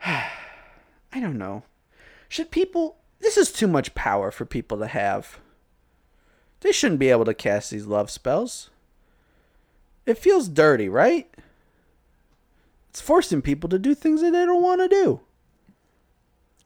[0.04, 1.64] I don't know.
[2.28, 2.96] Should people.
[3.20, 5.38] This is too much power for people to have.
[6.60, 8.70] They shouldn't be able to cast these love spells.
[10.06, 11.32] It feels dirty, right?
[12.90, 15.20] It's forcing people to do things that they don't want to do.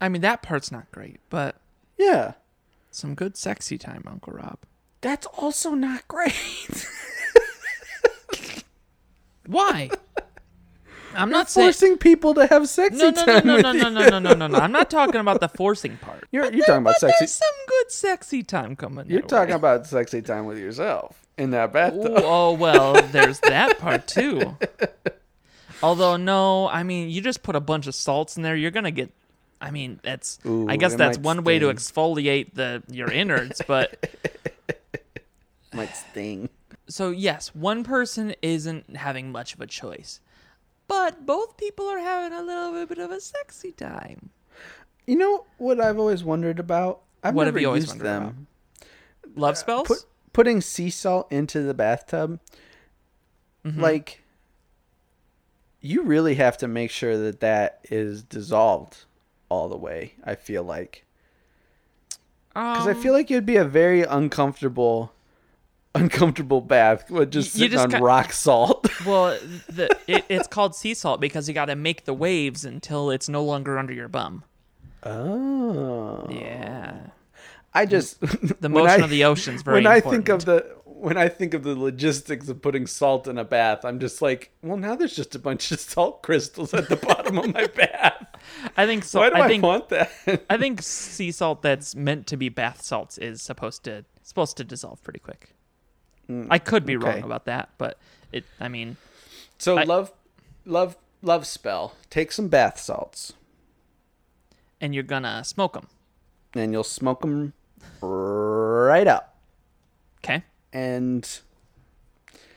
[0.00, 1.56] I mean, that part's not great, but
[1.98, 2.32] Yeah.
[2.90, 4.58] some good sexy time, Uncle Rob.
[5.02, 6.34] That's also not great.
[9.46, 9.90] Why?
[11.14, 11.68] I'm not saying.
[11.68, 13.78] forcing people to have sexy No, no, no, time no, with no, you.
[13.82, 14.58] no, no, no, no, no, no.
[14.58, 16.24] I'm not talking about the forcing part.
[16.30, 17.16] You're, you're talking about But sexy.
[17.20, 19.06] There's some good sexy time coming.
[19.06, 19.56] You're your talking way.
[19.56, 22.12] about sexy time with yourself in that bathtub.
[22.12, 24.56] Ooh, oh well, there's that part too.
[25.82, 28.90] Although no, I mean you just put a bunch of salts in there, you're gonna
[28.90, 29.10] get.
[29.60, 30.38] I mean that's.
[30.44, 34.06] Ooh, I guess it that's might one way to exfoliate the your innards, but
[35.72, 36.48] Might sting.
[36.88, 40.20] So yes, one person isn't having much of a choice,
[40.88, 44.30] but both people are having a little bit of a sexy time.
[45.06, 47.02] You know what I've always wondered about?
[47.22, 48.46] I've What have never you always used wondered them.
[49.36, 49.86] Love spells.
[49.86, 49.98] Put,
[50.32, 52.40] putting sea salt into the bathtub,
[53.64, 53.80] Mm-hmm.
[53.80, 54.22] like,
[55.80, 59.04] you really have to make sure that that is dissolved
[59.48, 60.14] all the way.
[60.24, 61.04] I feel like
[62.54, 65.12] because I Um, feel like it'd be a very uncomfortable,
[65.96, 68.88] uncomfortable bath uh, with just Y- you sitting just on got- rock salt.
[69.06, 73.10] Well, the, it, it's called sea salt because you got to make the waves until
[73.10, 74.44] it's no longer under your bum.
[75.04, 76.96] oh, Yeah.
[77.74, 78.20] I just
[78.60, 80.24] The motion I- of the ocean's very when I important.
[80.26, 83.84] think of the when I think of the logistics of putting salt in a bath,
[83.84, 87.36] I'm just like, well, now there's just a bunch of salt crystals at the bottom
[87.36, 88.26] of my bath.
[88.78, 89.20] I think so.
[89.20, 90.10] Why do I, I think want that?
[90.48, 94.64] I think sea salt that's meant to be bath salts is supposed to supposed to
[94.64, 95.50] dissolve pretty quick.
[96.30, 97.98] Mm, I could be wrong about that, but
[98.32, 98.44] it.
[98.60, 98.96] I mean,
[99.58, 100.12] so I- love,
[100.64, 101.94] love, love spell.
[102.10, 103.32] Take some bath salts,
[104.80, 105.88] and you're gonna smoke them.
[106.54, 107.52] and you'll smoke them
[108.00, 109.36] right up.
[110.24, 110.42] Okay.
[110.72, 111.22] And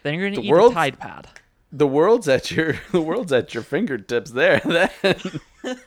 [0.03, 1.27] Then you're gonna The eat a Tide Pod.
[1.71, 4.59] the world's at your the world's at your fingertips there.
[4.65, 5.19] Then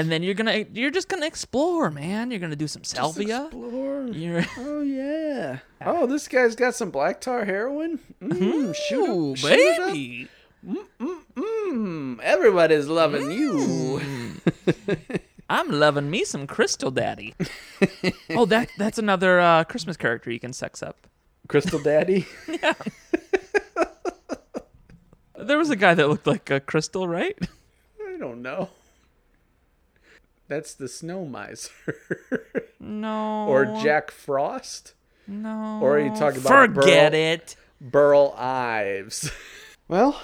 [0.00, 2.30] And then you're gonna you're just gonna explore, man.
[2.30, 3.50] You're gonna do some salvia.
[3.52, 5.58] You're Oh yeah.
[5.84, 8.00] Oh, this guy's got some black tar heroin.
[8.22, 9.92] Mm, shoot, Ooh, shoot it up.
[9.92, 10.28] baby.
[11.36, 14.00] Mm, everybody's loving you.
[15.50, 17.34] I'm loving me some Crystal Daddy.
[18.30, 21.06] oh, that that's another uh, Christmas character you can sex up.
[21.46, 22.26] Crystal Daddy.
[22.48, 22.72] Yeah.
[25.38, 27.38] there was a guy that looked like a crystal, right?
[28.06, 28.70] I don't know.
[30.50, 31.70] That's the snow miser.
[32.82, 33.46] No.
[33.46, 34.94] or Jack Frost.
[35.28, 35.78] No.
[35.82, 37.56] or are you talking about Forget Burl- it.
[37.80, 39.30] Burl Ives.
[39.88, 40.20] Well,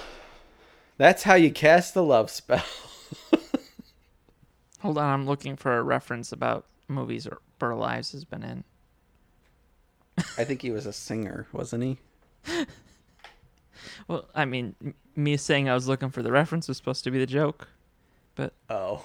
[0.97, 2.63] that's how you cast the love spell.
[4.81, 8.63] Hold on, I'm looking for a reference about movies or Burl Ives has been in.
[10.39, 11.99] I think he was a singer, wasn't he?
[14.07, 14.77] Well, I mean,
[15.17, 17.67] me saying I was looking for the reference was supposed to be the joke,
[18.37, 19.05] but Oh.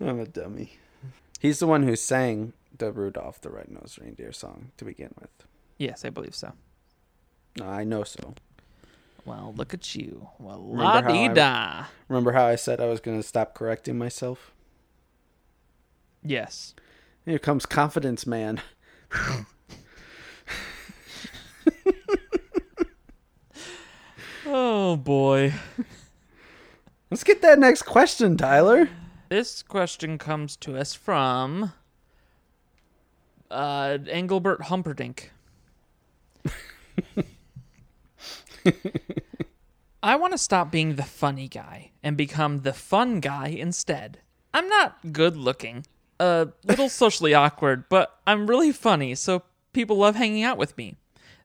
[0.00, 0.78] I'm a dummy.
[1.40, 5.30] He's the one who sang the Rudolph the Red-Nosed Reindeer song to begin with.
[5.78, 6.52] yes, I believe so.
[7.62, 8.34] I know so.
[9.24, 10.28] Well, look at you.
[10.38, 11.84] Well, la da.
[12.08, 14.52] Remember how I said I was going to stop correcting myself?
[16.22, 16.74] Yes.
[17.24, 18.60] Here comes confidence man.
[24.50, 25.52] Oh boy.
[27.10, 28.88] Let's get that next question, Tyler.
[29.28, 31.74] This question comes to us from
[33.50, 35.32] uh, Engelbert Humperdinck.
[40.02, 44.20] I want to stop being the funny guy and become the fun guy instead.
[44.54, 45.84] I'm not good looking,
[46.18, 49.42] a little socially awkward, but I'm really funny, so
[49.74, 50.96] people love hanging out with me.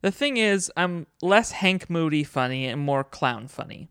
[0.01, 3.89] The thing is, I'm less Hank Moody funny and more clown funny.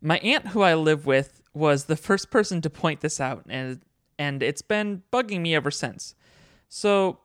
[0.00, 3.80] My aunt, who I live with, was the first person to point this out, and
[4.18, 6.14] and it's been bugging me ever since.
[6.68, 7.18] So,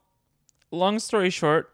[0.71, 1.71] long story short,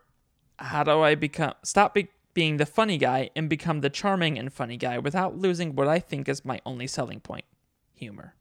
[0.58, 4.52] how do I become stop be, being the funny guy and become the charming and
[4.52, 7.46] funny guy without losing what I think is my only selling point,
[7.94, 8.36] humor?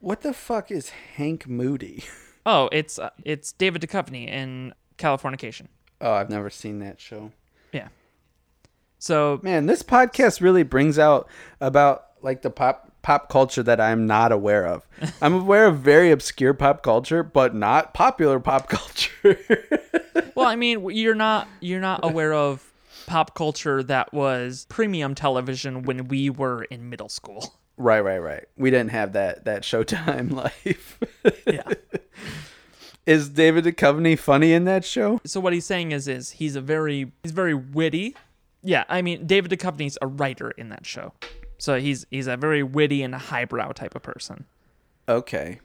[0.00, 2.04] What the fuck is Hank Moody?
[2.46, 5.66] Oh, it's uh, it's David Duchovny in Californication.
[6.00, 7.32] Oh, I've never seen that show.
[7.72, 7.88] Yeah.
[8.98, 11.28] So Man, this podcast really brings out
[11.60, 14.86] about like the pop pop culture that I'm not aware of.
[15.22, 19.38] I'm aware of very obscure pop culture, but not popular pop culture.
[20.34, 22.72] well, I mean, you're not you're not aware of
[23.06, 27.54] pop culture that was premium television when we were in middle school.
[27.78, 28.44] right, right, right.
[28.56, 30.98] We didn't have that that Showtime life.
[31.46, 31.62] Yeah.
[33.06, 35.20] is David Duchovny funny in that show?
[35.24, 38.14] so what he's saying is is he's a very he's very witty.
[38.62, 41.14] Yeah, I mean David Duchovny's a writer in that show.
[41.58, 44.46] So he's he's a very witty and highbrow type of person.
[45.08, 45.60] Okay.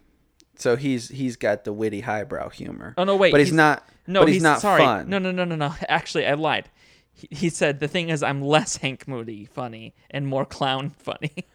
[0.58, 2.94] So he's he's got the witty highbrow humor.
[2.98, 3.32] Oh no, wait.
[3.32, 4.84] But he's, not No, but he's, not sorry.
[4.84, 5.10] fun.
[5.10, 5.74] No, no, no, no, no.
[5.88, 6.70] Actually, I lied.
[7.12, 11.46] He, he said the thing is I'm less Hank Moody funny and more clown funny.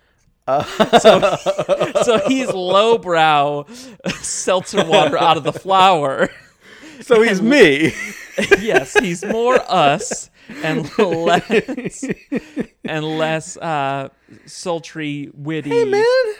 [0.46, 0.62] Uh.
[0.98, 1.37] so,
[2.03, 3.64] so he's lowbrow
[4.20, 6.31] seltzer water out of the flower.
[7.01, 7.92] So he's me.
[8.61, 10.31] yes, he's more us
[10.63, 12.05] and less
[12.85, 14.09] and less uh,
[14.47, 15.71] sultry, witty.
[15.71, 16.35] hey man,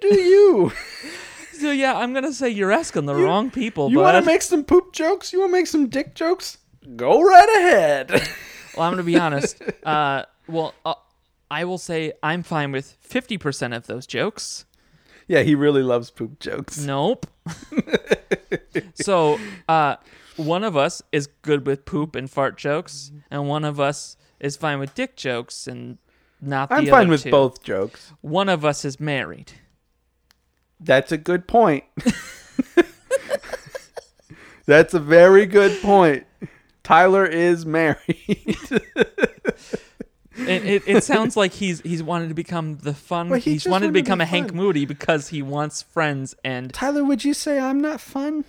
[0.00, 0.72] do you?
[1.58, 3.88] So yeah, I'm gonna say you're asking the wrong people.
[3.88, 5.32] You but want to make some poop jokes?
[5.32, 6.58] You want to make some dick jokes?
[6.96, 8.10] Go right ahead.
[8.76, 9.62] well, I'm gonna be honest.
[9.82, 10.92] Uh, well, uh,
[11.50, 14.66] I will say I'm fine with 50% of those jokes.
[15.28, 16.76] yeah, he really loves poop jokes.
[16.78, 17.26] Nope.
[18.94, 19.96] so, uh,
[20.36, 23.18] one of us is good with poop and fart jokes, mm-hmm.
[23.30, 25.98] and one of us is fine with dick jokes and
[26.40, 26.82] not the other.
[26.82, 27.30] I'm other fine with two.
[27.30, 28.12] both jokes.
[28.20, 29.52] One of us is married.
[30.78, 31.84] That's a good point.
[34.66, 36.26] That's a very good point.
[36.82, 38.58] Tyler is married.
[40.38, 43.30] It, it, it sounds like he's he's wanted to become the fun.
[43.30, 44.52] Well, he he's wanted to become be a Hank.
[44.52, 48.44] Moody because he wants friends and Tyler, would you say I'm not fun?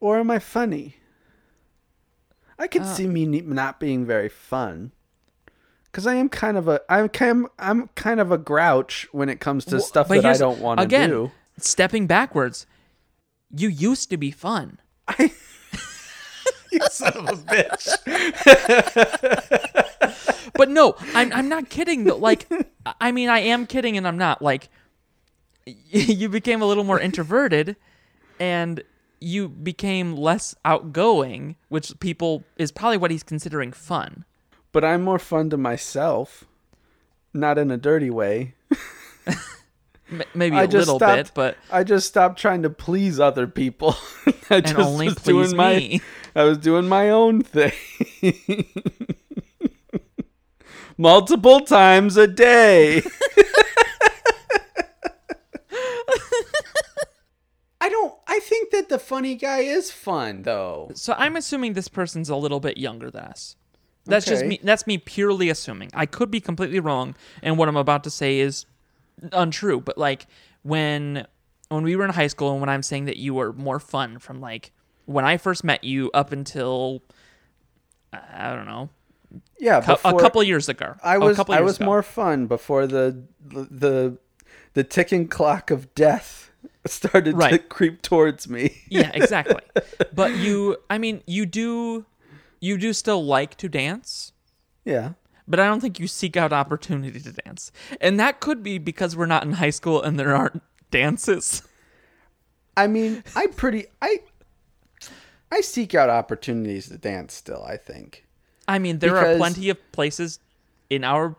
[0.00, 0.96] Or am I funny?
[2.58, 2.94] I could Uh.
[2.94, 4.92] see me not being very fun.
[5.92, 9.40] Cuz I am kind of a I'm kind I'm kind of a grouch when it
[9.40, 11.32] comes to Well, stuff that I don't want to do.
[11.58, 12.66] stepping backwards.
[13.50, 14.78] You used to be fun.
[15.08, 15.32] I
[16.70, 17.88] You son of a bitch.
[20.54, 22.04] But no, I'm I'm not kidding.
[22.04, 22.16] Though.
[22.16, 22.48] Like,
[23.00, 24.42] I mean, I am kidding, and I'm not.
[24.42, 24.68] Like,
[25.66, 27.76] you became a little more introverted,
[28.40, 28.82] and
[29.20, 34.24] you became less outgoing, which people is probably what he's considering fun.
[34.72, 36.44] But I'm more fun to myself.
[37.34, 38.54] not in a dirty way.
[40.34, 41.16] Maybe I a just little stopped.
[41.16, 43.94] bit, but I just stopped trying to please other people.
[44.50, 45.76] I just only was please doing my.
[45.76, 46.00] me.
[46.34, 47.72] I was doing my own thing.
[50.96, 53.02] Multiple times a day.
[57.80, 58.14] I don't.
[58.26, 60.90] I think that the funny guy is fun, though.
[60.94, 63.56] so I'm assuming this person's a little bit younger than us.
[64.06, 64.58] That's just me.
[64.62, 65.90] That's me purely assuming.
[65.92, 68.64] I could be completely wrong, and what I'm about to say is
[69.32, 69.80] untrue.
[69.80, 70.26] But like
[70.62, 71.26] when
[71.68, 74.18] when we were in high school, and when I'm saying that you were more fun
[74.18, 74.72] from like
[75.04, 77.02] when I first met you up until
[78.12, 78.88] I don't know
[79.58, 80.94] Yeah, a couple years ago.
[81.02, 81.84] I was couple I was ago.
[81.84, 84.16] more fun before the the
[84.72, 86.47] the ticking clock of death
[86.90, 88.82] started to creep towards me.
[88.88, 89.62] yeah, exactly.
[90.14, 92.04] But you, I mean, you do,
[92.60, 94.32] you do still like to dance,
[94.84, 95.12] yeah.
[95.46, 97.70] but I don't think you seek out opportunity to dance,
[98.00, 101.62] and that could be because we're not in high school and there aren't dances.
[102.76, 104.18] I mean, I pretty I
[105.50, 108.24] I seek out opportunities to dance still, I think.
[108.68, 110.38] I mean, there Because- are plenty of places
[110.90, 111.36] in our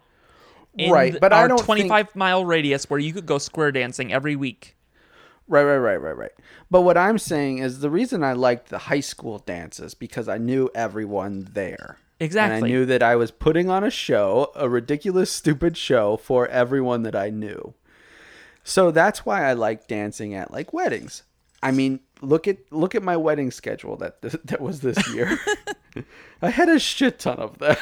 [0.77, 3.71] in Right, but I our don't think- 25 mile radius where you could go square
[3.71, 4.75] dancing every week.
[5.49, 6.31] Right, right, right, right, right.
[6.69, 10.37] But what I'm saying is the reason I liked the high school dances because I
[10.37, 11.97] knew everyone there.
[12.19, 12.57] Exactly.
[12.57, 16.47] And I knew that I was putting on a show, a ridiculous, stupid show for
[16.47, 17.73] everyone that I knew.
[18.63, 21.23] So that's why I like dancing at like weddings.
[21.63, 25.39] I mean, look at look at my wedding schedule that that was this year.
[26.41, 27.75] I had a shit ton of them,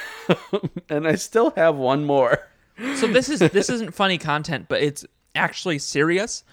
[0.90, 2.48] and I still have one more.
[2.96, 5.06] So this is this isn't funny content, but it's
[5.36, 6.44] actually serious.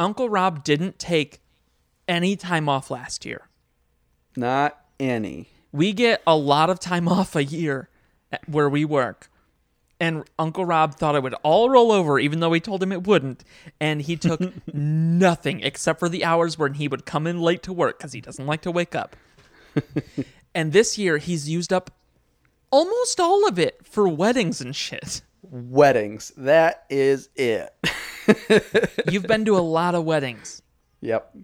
[0.00, 1.40] Uncle Rob didn't take
[2.08, 3.48] any time off last year.
[4.34, 5.50] Not any.
[5.72, 7.90] We get a lot of time off a year
[8.46, 9.30] where we work.
[10.00, 13.06] And Uncle Rob thought it would all roll over, even though we told him it
[13.06, 13.44] wouldn't.
[13.78, 14.40] And he took
[14.74, 18.22] nothing except for the hours when he would come in late to work because he
[18.22, 19.14] doesn't like to wake up.
[20.54, 21.90] and this year, he's used up
[22.70, 25.20] almost all of it for weddings and shit.
[25.42, 26.32] Weddings.
[26.38, 27.74] That is it.
[29.10, 30.62] You've been to a lot of weddings.
[31.00, 31.36] Yep.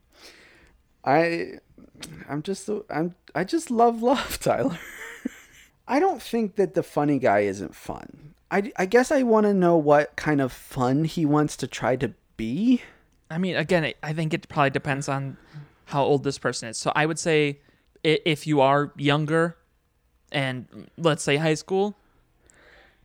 [1.05, 1.55] I
[2.29, 4.79] I'm just I'm I just love love, Tyler.
[5.89, 8.35] I don't think that the funny guy isn't fun.
[8.51, 11.97] I, I guess I want to know what kind of fun he wants to try
[11.97, 12.83] to be.
[13.31, 15.37] I mean, again, I think it probably depends on
[15.87, 16.79] how old this person is.
[16.79, 17.61] So I would say
[18.03, 19.57] if you are younger
[20.31, 21.97] and let's say high school,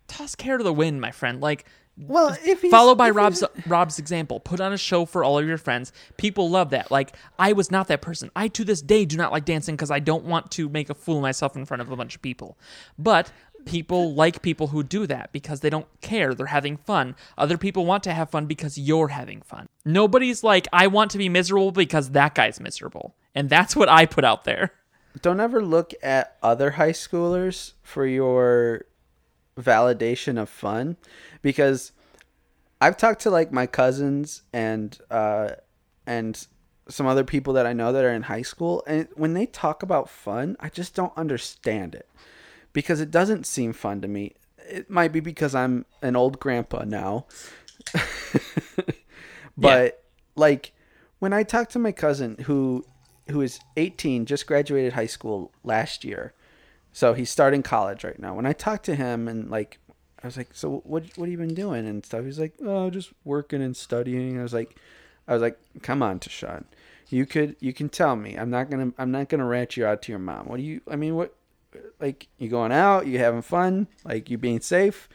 [0.08, 1.42] toss care to the wind, my friend.
[1.42, 1.66] Like,
[2.08, 4.40] Well, if he's, follow by if Rob's he's- Rob's example.
[4.40, 5.92] Put on a show for all of your friends.
[6.18, 6.92] People love that.
[6.92, 8.32] Like, I was not that person.
[8.36, 10.94] I to this day do not like dancing because I don't want to make a
[10.94, 12.58] fool of myself in front of a bunch of people.
[12.98, 13.32] But
[13.66, 16.34] people like people who do that because they don't care.
[16.34, 17.16] They're having fun.
[17.38, 19.68] Other people want to have fun because you're having fun.
[19.86, 23.16] Nobody's like, I want to be miserable because that guy's miserable.
[23.36, 24.72] And that's what I put out there.
[25.22, 28.86] don't ever look at other high schoolers for your
[29.60, 30.98] validation of fun
[31.42, 31.92] because
[32.80, 35.52] I've talked to like my cousins and uh
[36.06, 36.48] and
[36.88, 39.84] some other people that I know that are in high school and when they talk
[39.84, 42.10] about fun, I just don't understand it
[42.74, 44.36] because it doesn't seem fun to me.
[44.58, 47.26] It might be because I'm an old grandpa now.
[49.58, 50.04] but
[50.36, 50.72] like
[51.20, 52.86] when I talk to my cousin who
[53.30, 56.34] who is 18, just graduated high school last year.
[56.94, 58.34] So he's starting college right now.
[58.36, 59.80] When I talked to him and like
[60.24, 62.26] I was like, "So what what have you been doing?" and stuff.
[62.26, 64.76] He's like, "Oh, just working and studying." I was like
[65.28, 66.66] I was like, "Come on, Tashawn.
[67.10, 68.36] You could you can tell me.
[68.36, 70.48] I'm not going to I'm not going to rat you out to your mom.
[70.48, 71.34] What do you I mean, what
[72.00, 75.08] like you going out, you having fun, like you being safe?"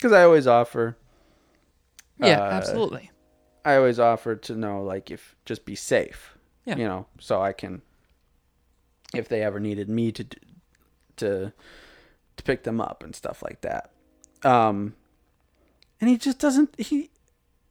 [0.00, 0.96] Cuz I always offer
[2.18, 3.10] Yeah, Uh, absolutely.
[3.64, 6.36] I always offer to know like if just be safe.
[6.64, 6.76] Yeah.
[6.76, 7.82] You know, so I can
[9.14, 10.26] if they ever needed me to
[11.18, 11.52] to
[12.36, 13.90] to pick them up and stuff like that.
[14.42, 14.94] Um
[16.00, 17.10] and he just doesn't he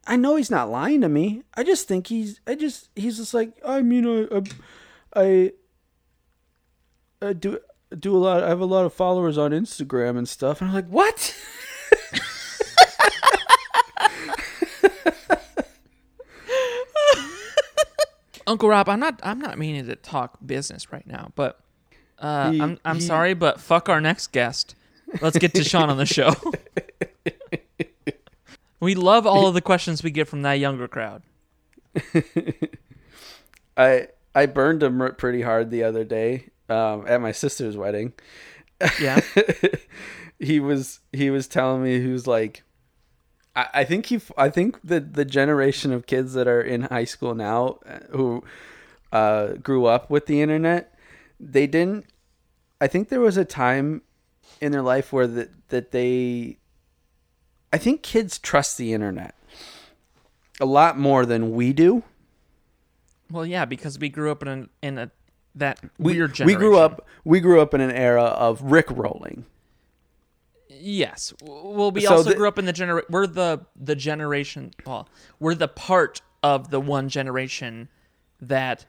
[0.05, 1.43] I know he's not lying to me.
[1.55, 4.43] I just think he's I just he's just like I mean I I
[5.21, 5.51] I,
[7.21, 7.59] I do
[7.97, 10.75] do a lot I have a lot of followers on Instagram and stuff and I'm
[10.75, 11.35] like, "What?"
[18.45, 21.62] Uncle Rob, I'm not I'm not meaning to talk business right now, but
[22.23, 24.75] uh, He- I'm I'm he- sorry, but fuck our next guest.
[25.21, 26.33] Let's get to Sean on the show.
[28.79, 31.21] we love all of the questions we get from that younger crowd.
[33.77, 38.13] I I burned him pretty hard the other day um, at my sister's wedding.
[38.99, 39.21] Yeah.
[40.39, 42.63] he was he was telling me he was like
[43.55, 44.19] I, I think he.
[44.37, 48.43] I think the the generation of kids that are in high school now uh, who
[49.11, 50.97] uh, grew up with the internet,
[51.39, 52.05] they didn't.
[52.83, 54.01] I think there was a time
[54.59, 56.57] in their life where that that they.
[57.71, 59.35] I think kids trust the internet
[60.59, 62.03] a lot more than we do.
[63.31, 65.11] Well, yeah, because we grew up in a, in a
[65.55, 66.59] that We, weird we generation.
[66.59, 67.07] grew up.
[67.23, 69.45] We grew up in an era of Rick rolling.
[70.69, 71.33] Yes.
[71.41, 73.01] Well, we So also the- grew up in the gener.
[73.09, 74.71] We're the the generation.
[74.85, 75.07] Well,
[75.39, 77.87] we're the part of the one generation
[78.41, 78.85] that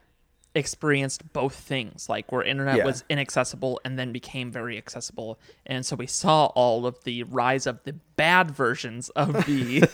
[0.55, 2.85] experienced both things, like where internet Yeah.
[2.85, 7.67] was inaccessible and then became very accessible, and so we saw all of the rise
[7.67, 9.89] of the bad versions of the.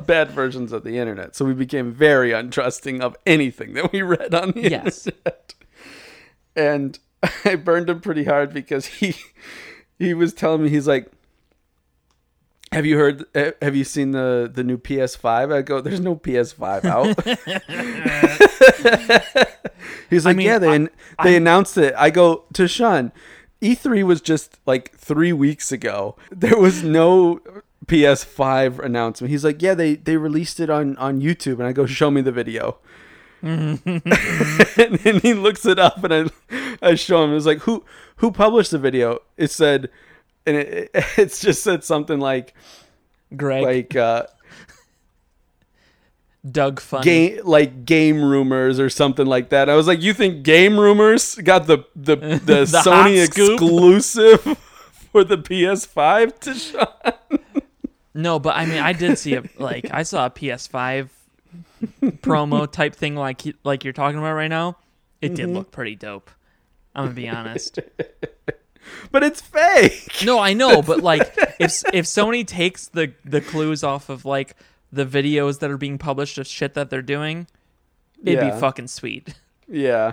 [0.06, 1.34] bad versions of the internet.
[1.34, 5.06] So we became very untrusting of anything that we read on the Yes.
[5.06, 5.54] internet.
[6.54, 6.98] And
[7.44, 9.14] I burned him pretty hard because he
[9.98, 11.10] he was telling me he's like
[12.76, 15.52] have you heard eh, have you seen the the new PS5?
[15.52, 17.16] I go there's no PS5 out.
[20.10, 20.88] he's like mean, yeah they I-
[21.24, 21.94] they announced it.
[21.96, 23.12] I go to Sean
[23.62, 26.16] E3 was just like 3 weeks ago.
[26.30, 27.40] There was no
[27.86, 29.30] PS5 announcement.
[29.30, 32.20] He's like, "Yeah, they they released it on on YouTube." And I go, "Show me
[32.20, 32.78] the video."
[33.42, 33.78] and
[35.04, 37.34] then he looks it up, and I I show him.
[37.36, 37.84] It's like, "Who
[38.16, 39.88] who published the video?" It said,
[40.46, 42.54] and it, it's just said something like
[43.36, 44.26] Greg, like uh,
[46.50, 47.04] Doug Funnie.
[47.04, 49.68] game like game rumors or something like that.
[49.68, 54.40] I was like, "You think game rumors got the the the, The Sony exclusive
[55.12, 57.42] for the PS5 to Sean?"
[58.14, 61.08] No, but I mean, I did see a like I saw a PS5
[62.22, 64.78] promo type thing like like you're talking about right now.
[65.20, 66.30] It did look pretty dope.
[66.94, 67.78] I'm gonna be honest.
[69.10, 70.22] But it's fake.
[70.24, 71.22] No, I know, but like
[71.60, 74.56] if if Sony takes the the clues off of like
[74.92, 77.46] the videos that are being published of shit that they're doing,
[78.24, 78.54] it'd Yeah.
[78.54, 79.34] be fucking sweet.
[79.68, 80.12] Yeah.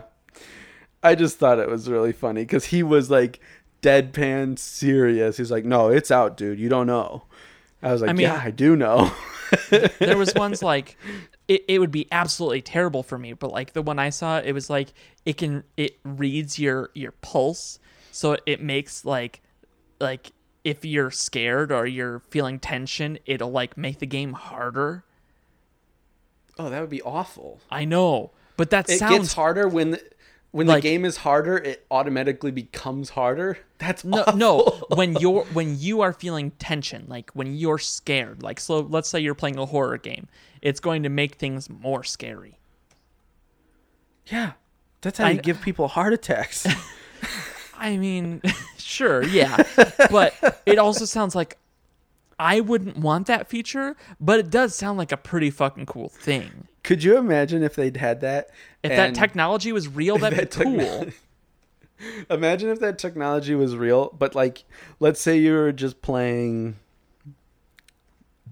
[1.04, 3.40] I just thought it was really funny because he was like
[3.82, 5.38] deadpan serious.
[5.38, 6.60] He's like, no, it's out, dude.
[6.60, 7.24] You don't know.
[7.82, 9.12] I was like, I mean- yeah, I do know.
[10.00, 10.98] There was ones like
[11.48, 14.52] it, it would be absolutely terrible for me, but like the one I saw, it
[14.52, 14.94] was like
[15.26, 17.78] it can it reads your your pulse,
[18.14, 19.42] so it makes like
[20.00, 20.32] like
[20.64, 25.04] if you're scared or you're feeling tension, it'll like make the game harder.
[26.60, 27.60] oh, that would be awful.
[27.72, 30.04] I know, but that It sounds gets harder when the,
[30.52, 31.58] when Like- the game is harder.
[31.58, 33.58] It automatically becomes harder.
[33.80, 34.38] That's No, awful.
[34.38, 34.86] no.
[34.96, 38.80] When you're when you are feeling tension, like when you're scared, like so.
[38.82, 40.28] Let's say you're playing a horror game,
[40.62, 42.60] it's going to make things more scary.
[44.28, 44.54] Yeah,
[45.02, 46.66] that's how I- you give people heart attacks.
[47.84, 48.42] I mean,
[48.78, 49.58] sure, yeah,
[50.10, 51.58] but it also sounds like
[52.40, 56.70] I wouldn't want that feature, but it does sound like a pretty fucking cool thing.
[56.84, 58.52] Could you imagine if they'd had that?
[58.84, 61.08] If that technology was real, that'd that be cool.
[62.30, 64.64] Imagine if that technology was real, but like,
[65.02, 66.78] let's say you were just playing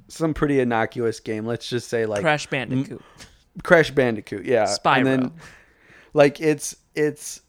[0.10, 1.46] some pretty innocuous game.
[1.46, 3.02] Let's just say like Crash Bandicoot,
[3.64, 4.66] Crash Bandicoot, yeah.
[4.66, 4.98] Spyro.
[4.98, 5.32] And then,
[6.14, 7.42] like, it's it's,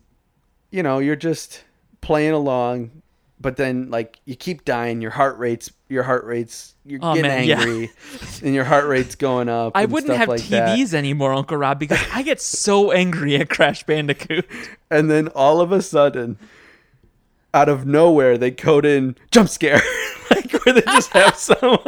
[0.70, 1.64] you know, you're just
[2.02, 2.90] playing along,
[3.40, 5.00] but then like you keep dying.
[5.00, 7.60] Your heart rates, your heart rates, you're Oh, getting man, yeah.
[7.60, 7.90] angry,
[8.42, 9.72] and your heart rate's going up.
[9.74, 10.76] I wouldn't have like that.
[10.78, 14.46] TVs anymore, Uncle Rob, because I get so angry at Crash Bandicoot.
[14.90, 16.38] and then all of a sudden
[17.54, 19.82] out of nowhere they code in jump scare
[20.30, 21.78] like where they just have someone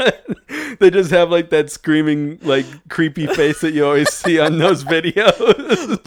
[0.79, 4.85] they just have like that screaming like creepy face that you always see on those
[4.85, 5.99] videos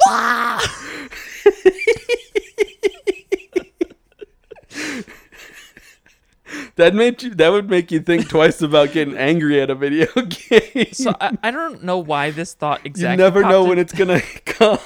[6.77, 10.07] that made you that would make you think twice about getting angry at a video
[10.21, 13.11] game So I, I don't know why this thought exactly.
[13.11, 14.79] you never know popped when it's gonna come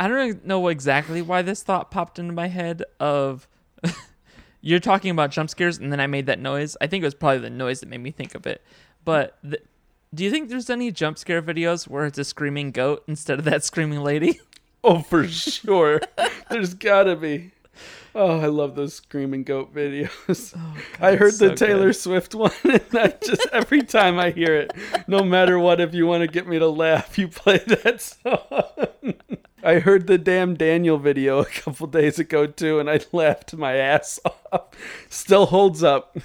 [0.00, 2.84] I don't know exactly why this thought popped into my head.
[3.00, 3.48] Of
[4.60, 6.76] you're talking about jump scares, and then I made that noise.
[6.80, 8.62] I think it was probably the noise that made me think of it.
[9.04, 13.38] But do you think there's any jump scare videos where it's a screaming goat instead
[13.40, 14.40] of that screaming lady?
[14.84, 16.00] Oh, for sure.
[16.50, 17.50] There's gotta be.
[18.20, 20.52] Oh, I love those screaming goat videos.
[20.58, 21.96] Oh, I heard so the Taylor good.
[21.96, 24.72] Swift one, and I just every time I hear it,
[25.06, 29.14] no matter what, if you want to get me to laugh, you play that song.
[29.62, 33.76] I heard the damn Daniel video a couple days ago too, and I laughed my
[33.76, 34.70] ass off.
[35.08, 36.18] Still holds up.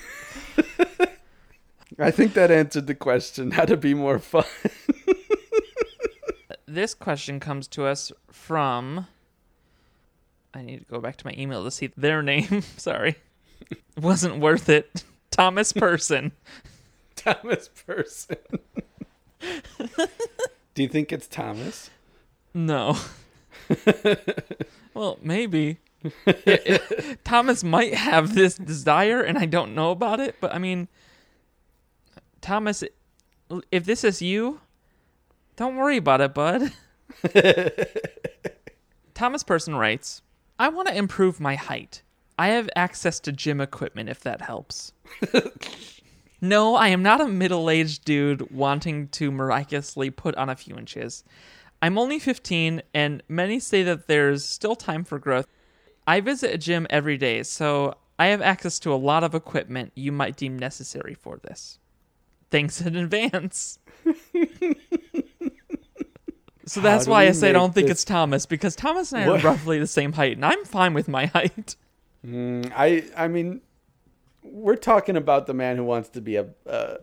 [1.99, 4.45] I think that answered the question: how to be more fun.
[6.65, 9.05] This question comes to us from.
[10.53, 12.61] I need to go back to my email to see their name.
[12.77, 13.15] Sorry,
[13.99, 15.03] wasn't worth it.
[15.31, 16.31] Thomas Person.
[17.15, 18.37] Thomas person.
[20.73, 21.89] Do you think it's Thomas?
[22.53, 22.97] No.
[24.93, 25.77] well, maybe.
[26.25, 30.57] It- it- Thomas might have this desire and I don't know about it, but I
[30.57, 30.87] mean,
[32.41, 32.83] Thomas,
[33.71, 34.59] if this is you,
[35.55, 36.73] don't worry about it, bud.
[39.13, 40.21] Thomas Person writes
[40.59, 42.03] I want to improve my height.
[42.37, 44.93] I have access to gym equipment if that helps.
[46.41, 50.75] no, I am not a middle aged dude wanting to miraculously put on a few
[50.77, 51.23] inches.
[51.81, 55.47] I'm only 15, and many say that there's still time for growth.
[56.07, 59.91] I visit a gym every day, so I have access to a lot of equipment
[59.95, 61.79] you might deem necessary for this.
[62.51, 63.79] Thanks in advance.
[66.65, 69.27] so that's why I say I don't think this- it's Thomas, because Thomas and I
[69.29, 69.43] What?
[69.43, 71.75] are roughly the same height, and I'm fine with my height.
[72.25, 73.61] Mm, I I mean,
[74.43, 76.97] we're talking about the man who wants to be a a,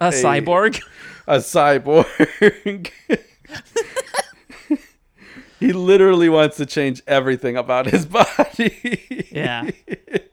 [0.00, 0.80] A cyborg.
[1.26, 2.90] a cyborg.
[5.60, 9.26] he literally wants to change everything about his body.
[9.30, 9.70] Yeah.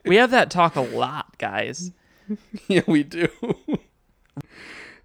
[0.06, 1.92] We have that talk a lot, guys.
[2.66, 3.28] yeah, we do.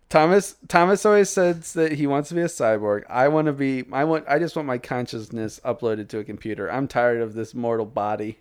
[0.10, 3.04] Thomas Thomas always says that he wants to be a cyborg.
[3.10, 6.72] I want to be I want I just want my consciousness uploaded to a computer.
[6.72, 8.40] I'm tired of this mortal body.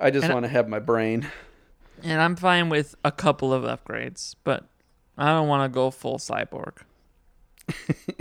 [0.00, 1.26] I just And- want to have my brain.
[2.02, 4.64] And I'm fine with a couple of upgrades, but
[5.16, 6.74] I don't want to go full cyborg.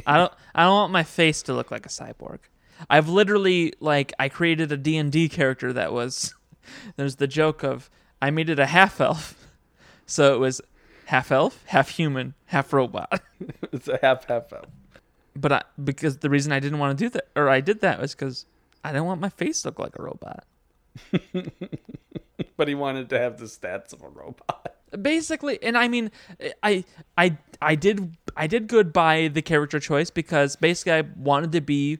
[0.05, 2.39] I don't I don't want my face to look like a cyborg.
[2.89, 6.33] I've literally like I created a D&D character that was
[6.97, 7.89] there's the joke of
[8.21, 9.35] I made it a half elf.
[10.09, 10.61] So it was
[11.07, 13.21] half elf, half human, half robot.
[13.71, 14.65] it's a half half elf.
[15.35, 17.99] But I, because the reason I didn't want to do that or I did that
[17.99, 18.45] was cuz
[18.83, 20.43] I didn't want my face to look like a robot.
[22.55, 24.75] But he wanted to have the stats of a robot.
[25.01, 26.09] basically and i mean
[26.63, 26.83] i
[27.17, 31.61] i i did i did good by the character choice because basically i wanted to
[31.61, 31.99] be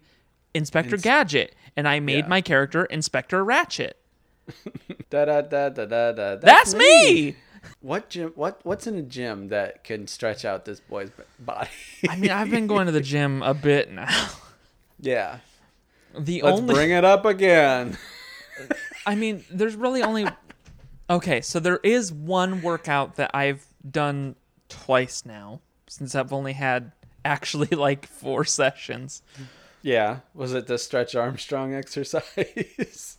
[0.53, 2.27] inspector Ins- gadget and i made Yeah.
[2.29, 3.97] my character inspector ratchet
[5.11, 6.35] Da da da da da da.
[6.37, 7.35] that's, me
[7.81, 8.31] What gym?
[8.35, 11.69] What what's in a gym that can stretch out this boy's body?
[12.09, 14.27] i mean i've been going to the gym a bit now
[14.99, 15.39] yeah.
[16.17, 17.97] the Let's only bring it up again.
[19.05, 20.27] i mean there's really only
[21.09, 24.35] okay so there is one workout that i've done
[24.69, 26.91] twice now since i've only had
[27.25, 29.21] actually like four sessions
[29.83, 30.19] Yeah.
[30.33, 33.17] Was it the stretch Armstrong exercise?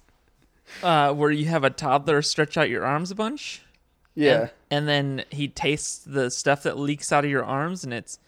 [0.83, 3.63] uh, where you have a toddler stretch out your arms a bunch
[4.19, 4.41] yeah.
[4.41, 8.19] And, and then he tastes the stuff that leaks out of your arms, and it's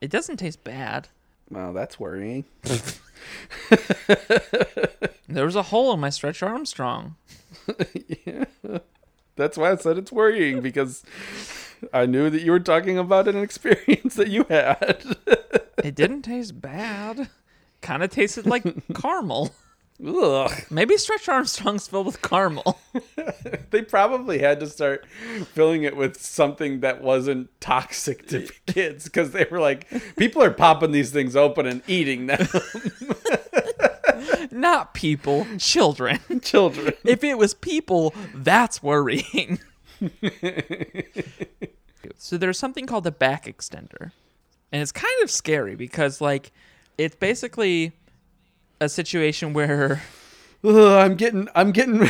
[0.00, 1.08] it doesn't taste bad.
[1.50, 2.44] Well, that's worrying.
[5.28, 7.16] There was a hole in my Stretch Armstrong.
[8.24, 8.44] yeah.
[9.36, 11.02] That's why I said it's worrying because
[11.92, 15.04] I knew that you were talking about an experience that you had.
[15.84, 17.28] It didn't taste bad.
[17.82, 18.64] Kind of tasted like
[18.94, 19.54] caramel.
[20.04, 20.50] Ugh.
[20.70, 22.78] Maybe Stretch Armstrong's filled with caramel.
[23.70, 25.06] They probably had to start
[25.52, 29.86] filling it with something that wasn't toxic to kids because they were like,
[30.16, 32.46] people are popping these things open and eating them.
[34.50, 36.20] Not people, children.
[36.40, 36.94] Children.
[37.04, 39.58] If it was people, that's worrying.
[42.16, 44.12] so there's something called the back extender.
[44.72, 46.52] And it's kind of scary because like
[46.96, 47.92] it's basically
[48.80, 50.02] a situation where
[50.64, 52.08] Ugh, I'm getting, I'm getting,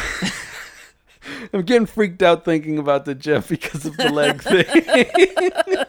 [1.52, 5.84] I'm getting freaked out thinking about the gym because of the leg thing.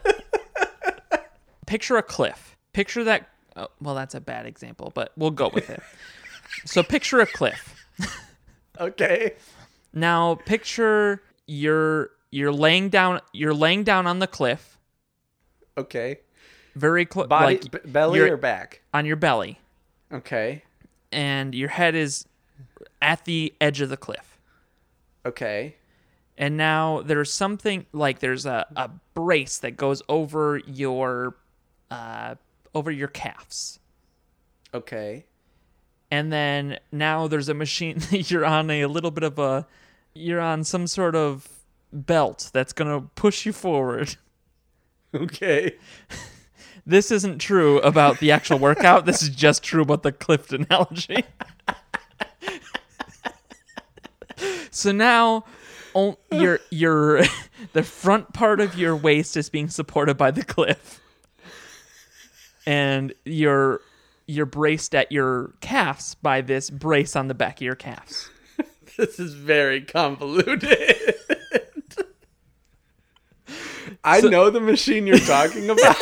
[1.65, 2.57] picture a cliff.
[2.73, 3.29] Picture that.
[3.55, 5.81] Oh, well, that's a bad example, but we'll go with it.
[6.65, 7.75] so picture a cliff.
[8.79, 9.33] okay.
[9.93, 14.77] Now picture you're you're laying down you're laying down on the cliff,
[15.77, 16.19] Okay.
[16.75, 18.81] very close, Body, like b- belly or back?
[18.93, 19.59] on your belly,
[20.11, 20.61] Okay.
[21.11, 22.25] And your head is
[23.01, 24.39] at the edge of the cliff.
[25.25, 25.75] Okay.
[26.37, 31.35] And now there's something like there's a, a brace that goes over your
[31.89, 32.35] uh,
[32.75, 33.79] over your calves.
[34.73, 35.25] Okay.
[36.11, 39.65] and then now there's a machine you're on a little bit of a
[40.13, 41.47] you're on some sort of
[41.93, 44.15] belt that's going to push you forward
[45.15, 45.75] Okay.
[46.87, 49.05] this isn't true about the actual workout.
[49.05, 51.23] This is just true about the cliff analogy.
[54.69, 55.45] So now
[55.95, 57.23] on, your your
[57.73, 61.01] the front part of your waist is being supported by the cliff
[62.67, 63.81] and you're
[64.27, 68.29] you're braced at your calves by this brace on the back of your calves.
[68.97, 71.15] This is very convoluted.
[74.03, 75.95] I know the machine you're talking about,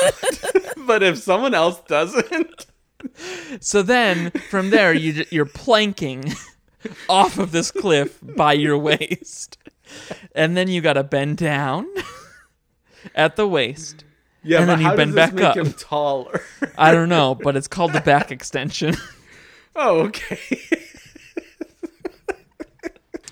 [0.85, 2.65] but if someone else doesn't,
[3.59, 6.33] So then from there you, you're planking
[7.09, 9.57] off of this cliff by your waist.
[10.33, 11.87] And then you got to bend down
[13.13, 14.03] at the waist.
[14.43, 15.55] yeah, And then you bend back up.
[15.55, 16.41] him taller?
[16.77, 18.95] I don't know, but it's called the back extension.
[19.75, 20.39] oh, okay.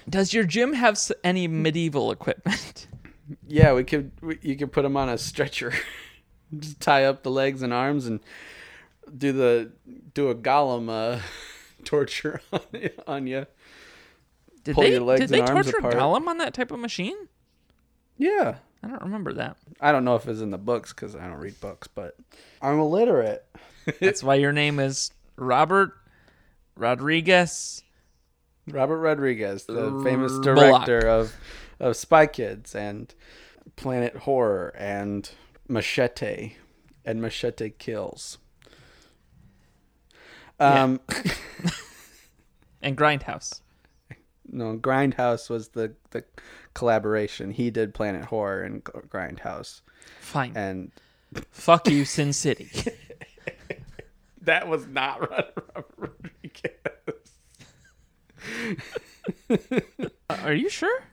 [0.09, 2.87] Does your gym have any medieval equipment?
[3.47, 4.11] yeah, we could.
[4.21, 5.73] We, you could put him on a stretcher,
[6.59, 8.19] just tie up the legs and arms, and
[9.15, 9.71] do the
[10.13, 11.21] do a Gollum uh,
[11.85, 12.61] torture on,
[13.07, 13.45] on you.
[14.63, 15.95] Did Pull they your legs did they and arms torture apart.
[15.95, 17.17] Gollum on that type of machine?
[18.17, 19.57] Yeah, I don't remember that.
[19.81, 22.15] I don't know if it's in the books because I don't read books, but
[22.61, 23.45] I'm illiterate.
[23.99, 25.93] That's why your name is Robert
[26.75, 27.83] Rodriguez.
[28.67, 30.45] Robert Rodriguez, the famous Bullock.
[30.45, 31.33] director of
[31.79, 33.13] of Spy Kids and
[33.75, 35.29] Planet Horror and
[35.67, 36.55] Machete
[37.05, 38.37] and Machete Kills.
[40.59, 40.99] Um,
[42.81, 43.61] and Grindhouse.
[44.47, 46.23] no, Grindhouse was the the
[46.73, 47.51] collaboration.
[47.51, 49.81] He did Planet Horror and Grindhouse,
[50.19, 50.53] Fine.
[50.55, 50.91] and
[51.51, 52.69] Fuck you, Sin City.
[54.41, 56.71] that was not Robert Rodriguez.
[60.29, 61.03] Are you sure?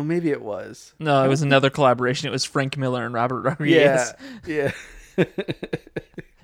[0.00, 0.94] Oh, maybe it was.
[0.98, 2.28] No, it was another collaboration.
[2.28, 4.14] It was Frank Miller and Robert Rodriguez.
[4.46, 4.72] Yeah,
[5.16, 5.24] yeah.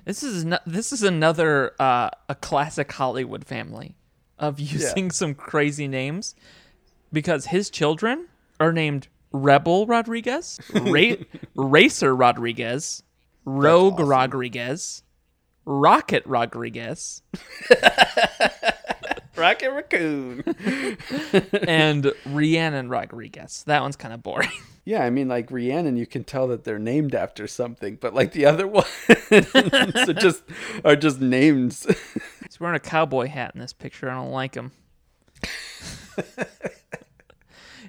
[0.05, 3.97] This is no, this is another uh, a classic Hollywood family
[4.39, 6.33] of using some crazy names
[7.11, 8.27] because his children
[8.57, 11.15] are named Rebel Rodriguez, Ra-
[11.55, 13.03] Racer Rodriguez,
[13.43, 15.03] Rogue Rodriguez,
[15.65, 17.21] Rocket Rodriguez,
[19.37, 20.43] Rocket Raccoon.
[21.67, 23.63] and Rhiannon Rodriguez.
[23.65, 24.49] That one's kind of boring.
[24.87, 28.31] Yeah, I mean, like Rhiannon, you can tell that they're named after something, but like
[28.31, 28.87] the other ones
[29.29, 30.43] are just
[30.85, 31.85] are just names.
[32.41, 34.09] He's wearing a cowboy hat in this picture.
[34.09, 34.71] I don't like him.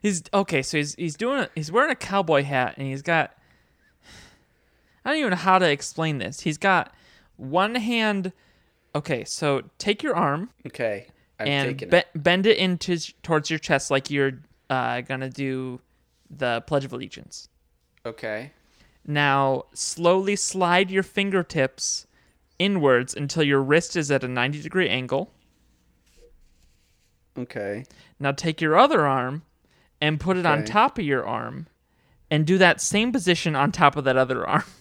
[0.02, 0.60] he's okay.
[0.60, 3.32] So he's he's doing a, he's wearing a cowboy hat and he's got.
[5.04, 6.40] I don't even know how to explain this.
[6.40, 6.92] He's got
[7.36, 8.32] one hand.
[8.92, 11.06] Okay, so take your arm okay,
[11.40, 12.06] I'm and taking be- it.
[12.14, 15.80] bend it into towards your chest like you're uh, gonna do
[16.30, 17.48] the Pledge of Allegiance.
[18.06, 18.52] Okay,
[19.06, 22.06] Now, slowly slide your fingertips
[22.58, 25.30] inwards until your wrist is at a 90 degree angle.
[27.38, 27.84] okay,
[28.18, 29.42] Now, take your other arm
[30.00, 31.66] and put it on top of your arm
[32.30, 34.64] and do that same position on top of that other arm.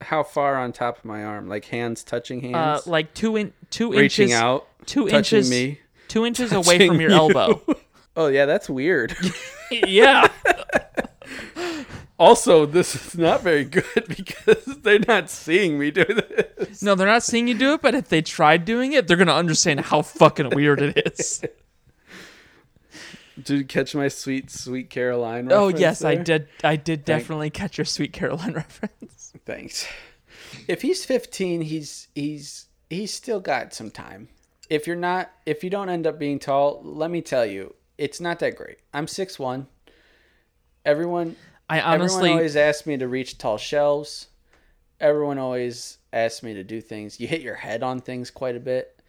[0.00, 1.48] how far on top of my arm?
[1.48, 4.40] Like hands touching Uh, hands, like two, in, two reaching inches.
[4.40, 5.50] out, two touching inches.
[5.50, 5.80] me.
[6.08, 7.16] Two inches away from your you.
[7.16, 7.62] elbow.
[8.16, 9.14] Oh yeah, that's weird.
[9.70, 10.26] yeah.
[12.18, 16.82] also, this is not very good because they're not seeing me do this.
[16.82, 19.28] No, they're not seeing you do it, but if they tried doing it, they're going
[19.28, 21.42] to understand how fucking weird it is.
[23.42, 25.50] Did you catch my sweet, sweet Caroline?
[25.52, 26.48] Oh, yes, I did.
[26.64, 28.92] I did definitely catch your Sweet Caroline reference.
[29.44, 29.86] Thanks.
[30.68, 34.28] If he's 15, he's he's he's still got some time.
[34.68, 38.20] If you're not if you don't end up being tall, let me tell you, it's
[38.20, 38.78] not that great.
[38.92, 39.66] I'm 6'1.
[40.84, 41.36] Everyone
[41.68, 42.18] I honestly.
[42.18, 44.28] everyone always asks me to reach tall shelves.
[45.00, 47.20] Everyone always asks me to do things.
[47.20, 49.00] You hit your head on things quite a bit.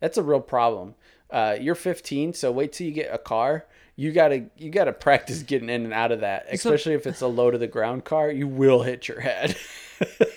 [0.00, 0.94] That's a real problem.
[1.30, 3.66] Uh, you're 15, so wait till you get a car.
[3.98, 7.26] You gotta you gotta practice getting in and out of that, especially if it's a
[7.26, 8.30] low to the ground car.
[8.30, 9.56] You will hit your head.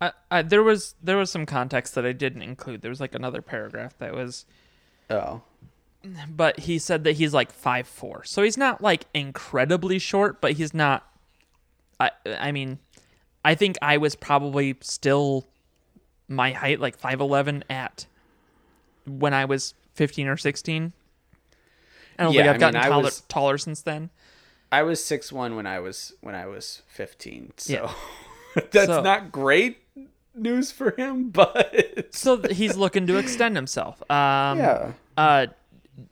[0.00, 2.80] I, I, there was there was some context that I didn't include.
[2.80, 4.46] There was like another paragraph that was,
[5.10, 5.42] oh,
[6.28, 10.52] but he said that he's like five four, so he's not like incredibly short, but
[10.52, 11.12] he's not.
[11.98, 12.78] I I mean,
[13.44, 15.48] I think I was probably still
[16.28, 18.06] my height, like five eleven at
[19.08, 20.92] when I was fifteen or sixteen.
[22.18, 24.10] I don't Yeah, think I've I gotten mean, I taller, was- taller since then.
[24.70, 27.52] I was six one when I was when I was 15.
[27.56, 28.62] So Yeah.
[28.70, 29.78] that's So- not great
[30.34, 34.02] news for him, but So he's looking to extend himself.
[34.10, 34.92] Um, yeah.
[35.16, 35.46] uh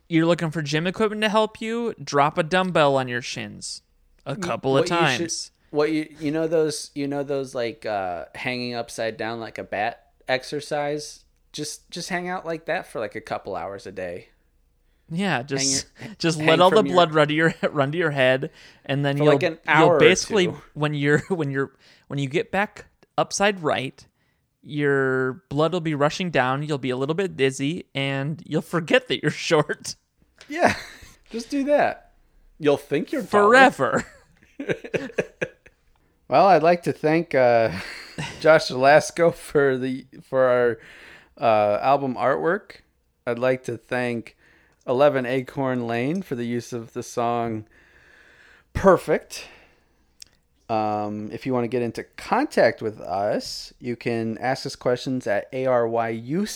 [0.09, 3.81] you're looking for gym equipment to help you drop a dumbbell on your shins
[4.25, 7.85] a couple of what should- times What you you know those you know those like
[7.85, 11.23] uh hanging upside down like a bat exercise?
[11.53, 14.29] Just just hang out like that for like a couple hours a day.
[15.09, 17.91] Yeah just your- just hang let all the from your- blood run to your run
[17.91, 18.49] to your head
[18.85, 21.71] and then For you'll, like an you'll basically when you're when you're
[22.07, 22.85] when you get back
[23.17, 24.05] upside right
[24.63, 29.07] your blood will be rushing down you'll be a little bit dizzy and you'll forget
[29.07, 29.95] that you're short
[30.49, 30.75] Yeah.
[31.29, 32.13] Just do that.
[32.57, 34.05] You'll think you're forever.
[36.29, 37.71] Well, I'd like to thank uh,
[38.39, 40.79] Josh Velasco for the for our
[41.39, 42.77] uh, album artwork.
[43.25, 44.36] I'd like to thank
[44.87, 47.65] Eleven Acorn Lane for the use of the song
[48.73, 49.47] "Perfect."
[50.69, 55.25] Um, if you want to get into contact with us, you can ask us questions
[55.25, 56.51] at aryusite.com.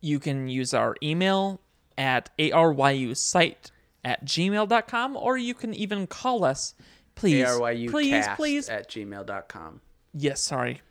[0.00, 1.60] You can use our email
[1.96, 3.70] at aryusite
[4.04, 6.74] at gmail.com or you can even call us.
[7.14, 8.68] Please, ARYU please, cast please.
[8.68, 9.80] at gmail.com.
[10.12, 10.82] Yes, sorry.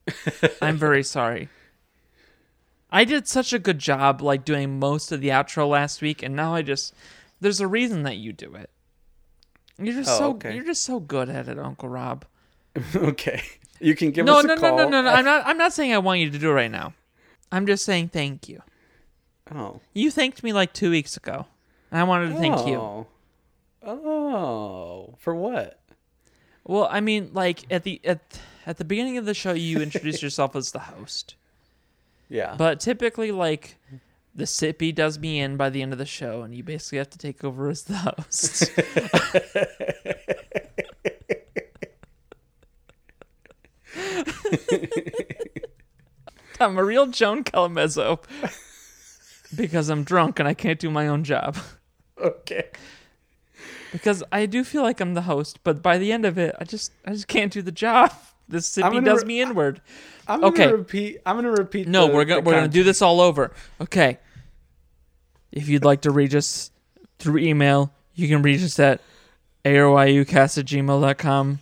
[0.62, 1.48] I'm very sorry.
[2.90, 6.34] I did such a good job like doing most of the outro last week and
[6.34, 6.94] now I just
[7.40, 8.70] there's a reason that you do it.
[9.78, 10.54] You're just Oh, so okay.
[10.54, 12.24] you're just so good at it, Uncle Rob.
[12.96, 13.42] okay.
[13.80, 14.76] You can give No, us a no, no, call.
[14.78, 15.08] no, no, no.
[15.10, 16.94] I'm not I'm not saying I want you to do it right now.
[17.52, 18.62] I'm just saying thank you.
[19.54, 19.80] Oh.
[19.94, 21.46] You thanked me like 2 weeks ago.
[21.90, 22.74] And I wanted to thank you.
[22.76, 23.06] Oh.
[23.82, 25.80] Oh, for what?
[26.64, 30.22] Well, I mean, like at the at at the beginning of the show, you introduced
[30.22, 31.36] yourself as the host,
[32.28, 32.54] Yeah.
[32.56, 33.76] but typically, like
[34.34, 37.10] the sippy does me in by the end of the show, and you basically have
[37.10, 38.70] to take over as the host.
[46.60, 48.22] I'm a real Joan Callamezzo
[49.56, 51.56] because I'm drunk and I can't do my own job.
[52.20, 52.64] okay.
[53.92, 56.64] Because I do feel like I'm the host, but by the end of it, I
[56.64, 58.12] just I just can't do the job.
[58.50, 59.80] Sippy gonna does re- me inward.
[60.26, 60.72] I'm gonna Okay.
[60.72, 61.18] repeat.
[61.26, 61.86] I'm gonna repeat.
[61.88, 63.52] No, the- we're gonna we're gonna do this all over.
[63.80, 64.18] Okay.
[65.52, 66.70] If you'd like to reach us
[67.18, 69.00] through email, you can reach us at
[69.64, 71.58] aryucast at gmail.com.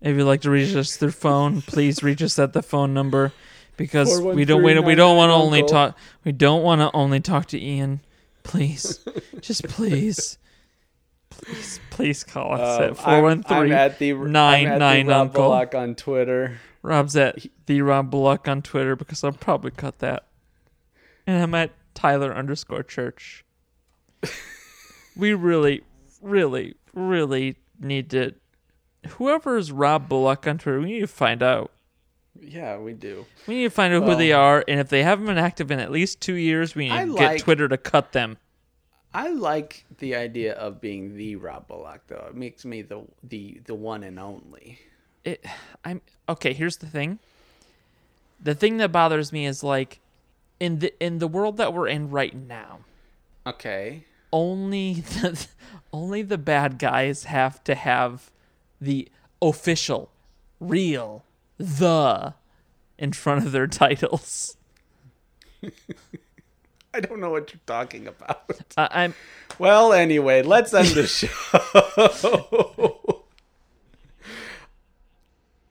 [0.00, 3.32] If you'd like to reach us through phone, please reach us at the phone number
[3.76, 6.90] because we don't we don't, we don't want to only talk we don't want to
[6.94, 8.00] only talk to Ian.
[8.44, 8.98] Please,
[9.40, 10.36] just please,
[11.32, 15.06] please, please call us Um, at four I'm, I'm at the nine I'm at nine
[15.06, 15.42] the Rob uncle.
[15.42, 16.58] Bullock on Twitter.
[16.82, 20.26] Rob's at the Rob Bullock on Twitter because I'll probably cut that.
[21.26, 23.44] And I'm at Tyler underscore church.
[25.16, 25.82] we really,
[26.20, 28.34] really, really need to.
[29.10, 31.70] Whoever is Rob Bullock on Twitter, we need to find out.
[32.40, 33.26] Yeah, we do.
[33.46, 35.78] We need to find out who they are, and if they haven't been active in
[35.78, 38.38] at least two years, we need I to like- get Twitter to cut them.
[39.14, 42.26] I like the idea of being the Rob Bullock, though.
[42.28, 44.78] It makes me the the the one and only.
[45.24, 45.44] It,
[45.84, 46.52] I'm okay.
[46.52, 47.18] Here's the thing.
[48.42, 50.00] The thing that bothers me is like,
[50.58, 52.80] in the in the world that we're in right now.
[53.46, 54.04] Okay.
[54.32, 55.46] only the,
[55.92, 58.30] only the bad guys have to have
[58.80, 59.08] the
[59.42, 60.10] official,
[60.60, 61.24] real,
[61.58, 62.34] the
[62.98, 64.56] in front of their titles.
[66.94, 68.50] I don't know what you're talking about.
[68.76, 69.14] Uh, I'm
[69.58, 71.28] Well, anyway, let's end the show.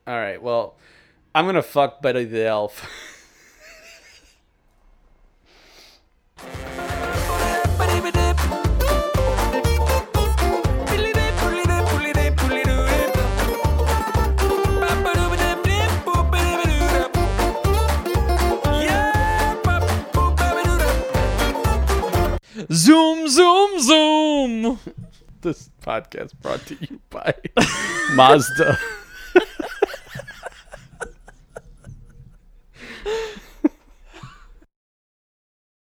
[0.08, 0.42] All right.
[0.42, 0.76] Well,
[1.36, 2.88] I'm gonna fuck Betty the Elf.
[22.72, 24.80] Zoom, zoom, zoom.
[25.42, 27.34] This podcast brought to you by
[28.14, 28.78] Mazda.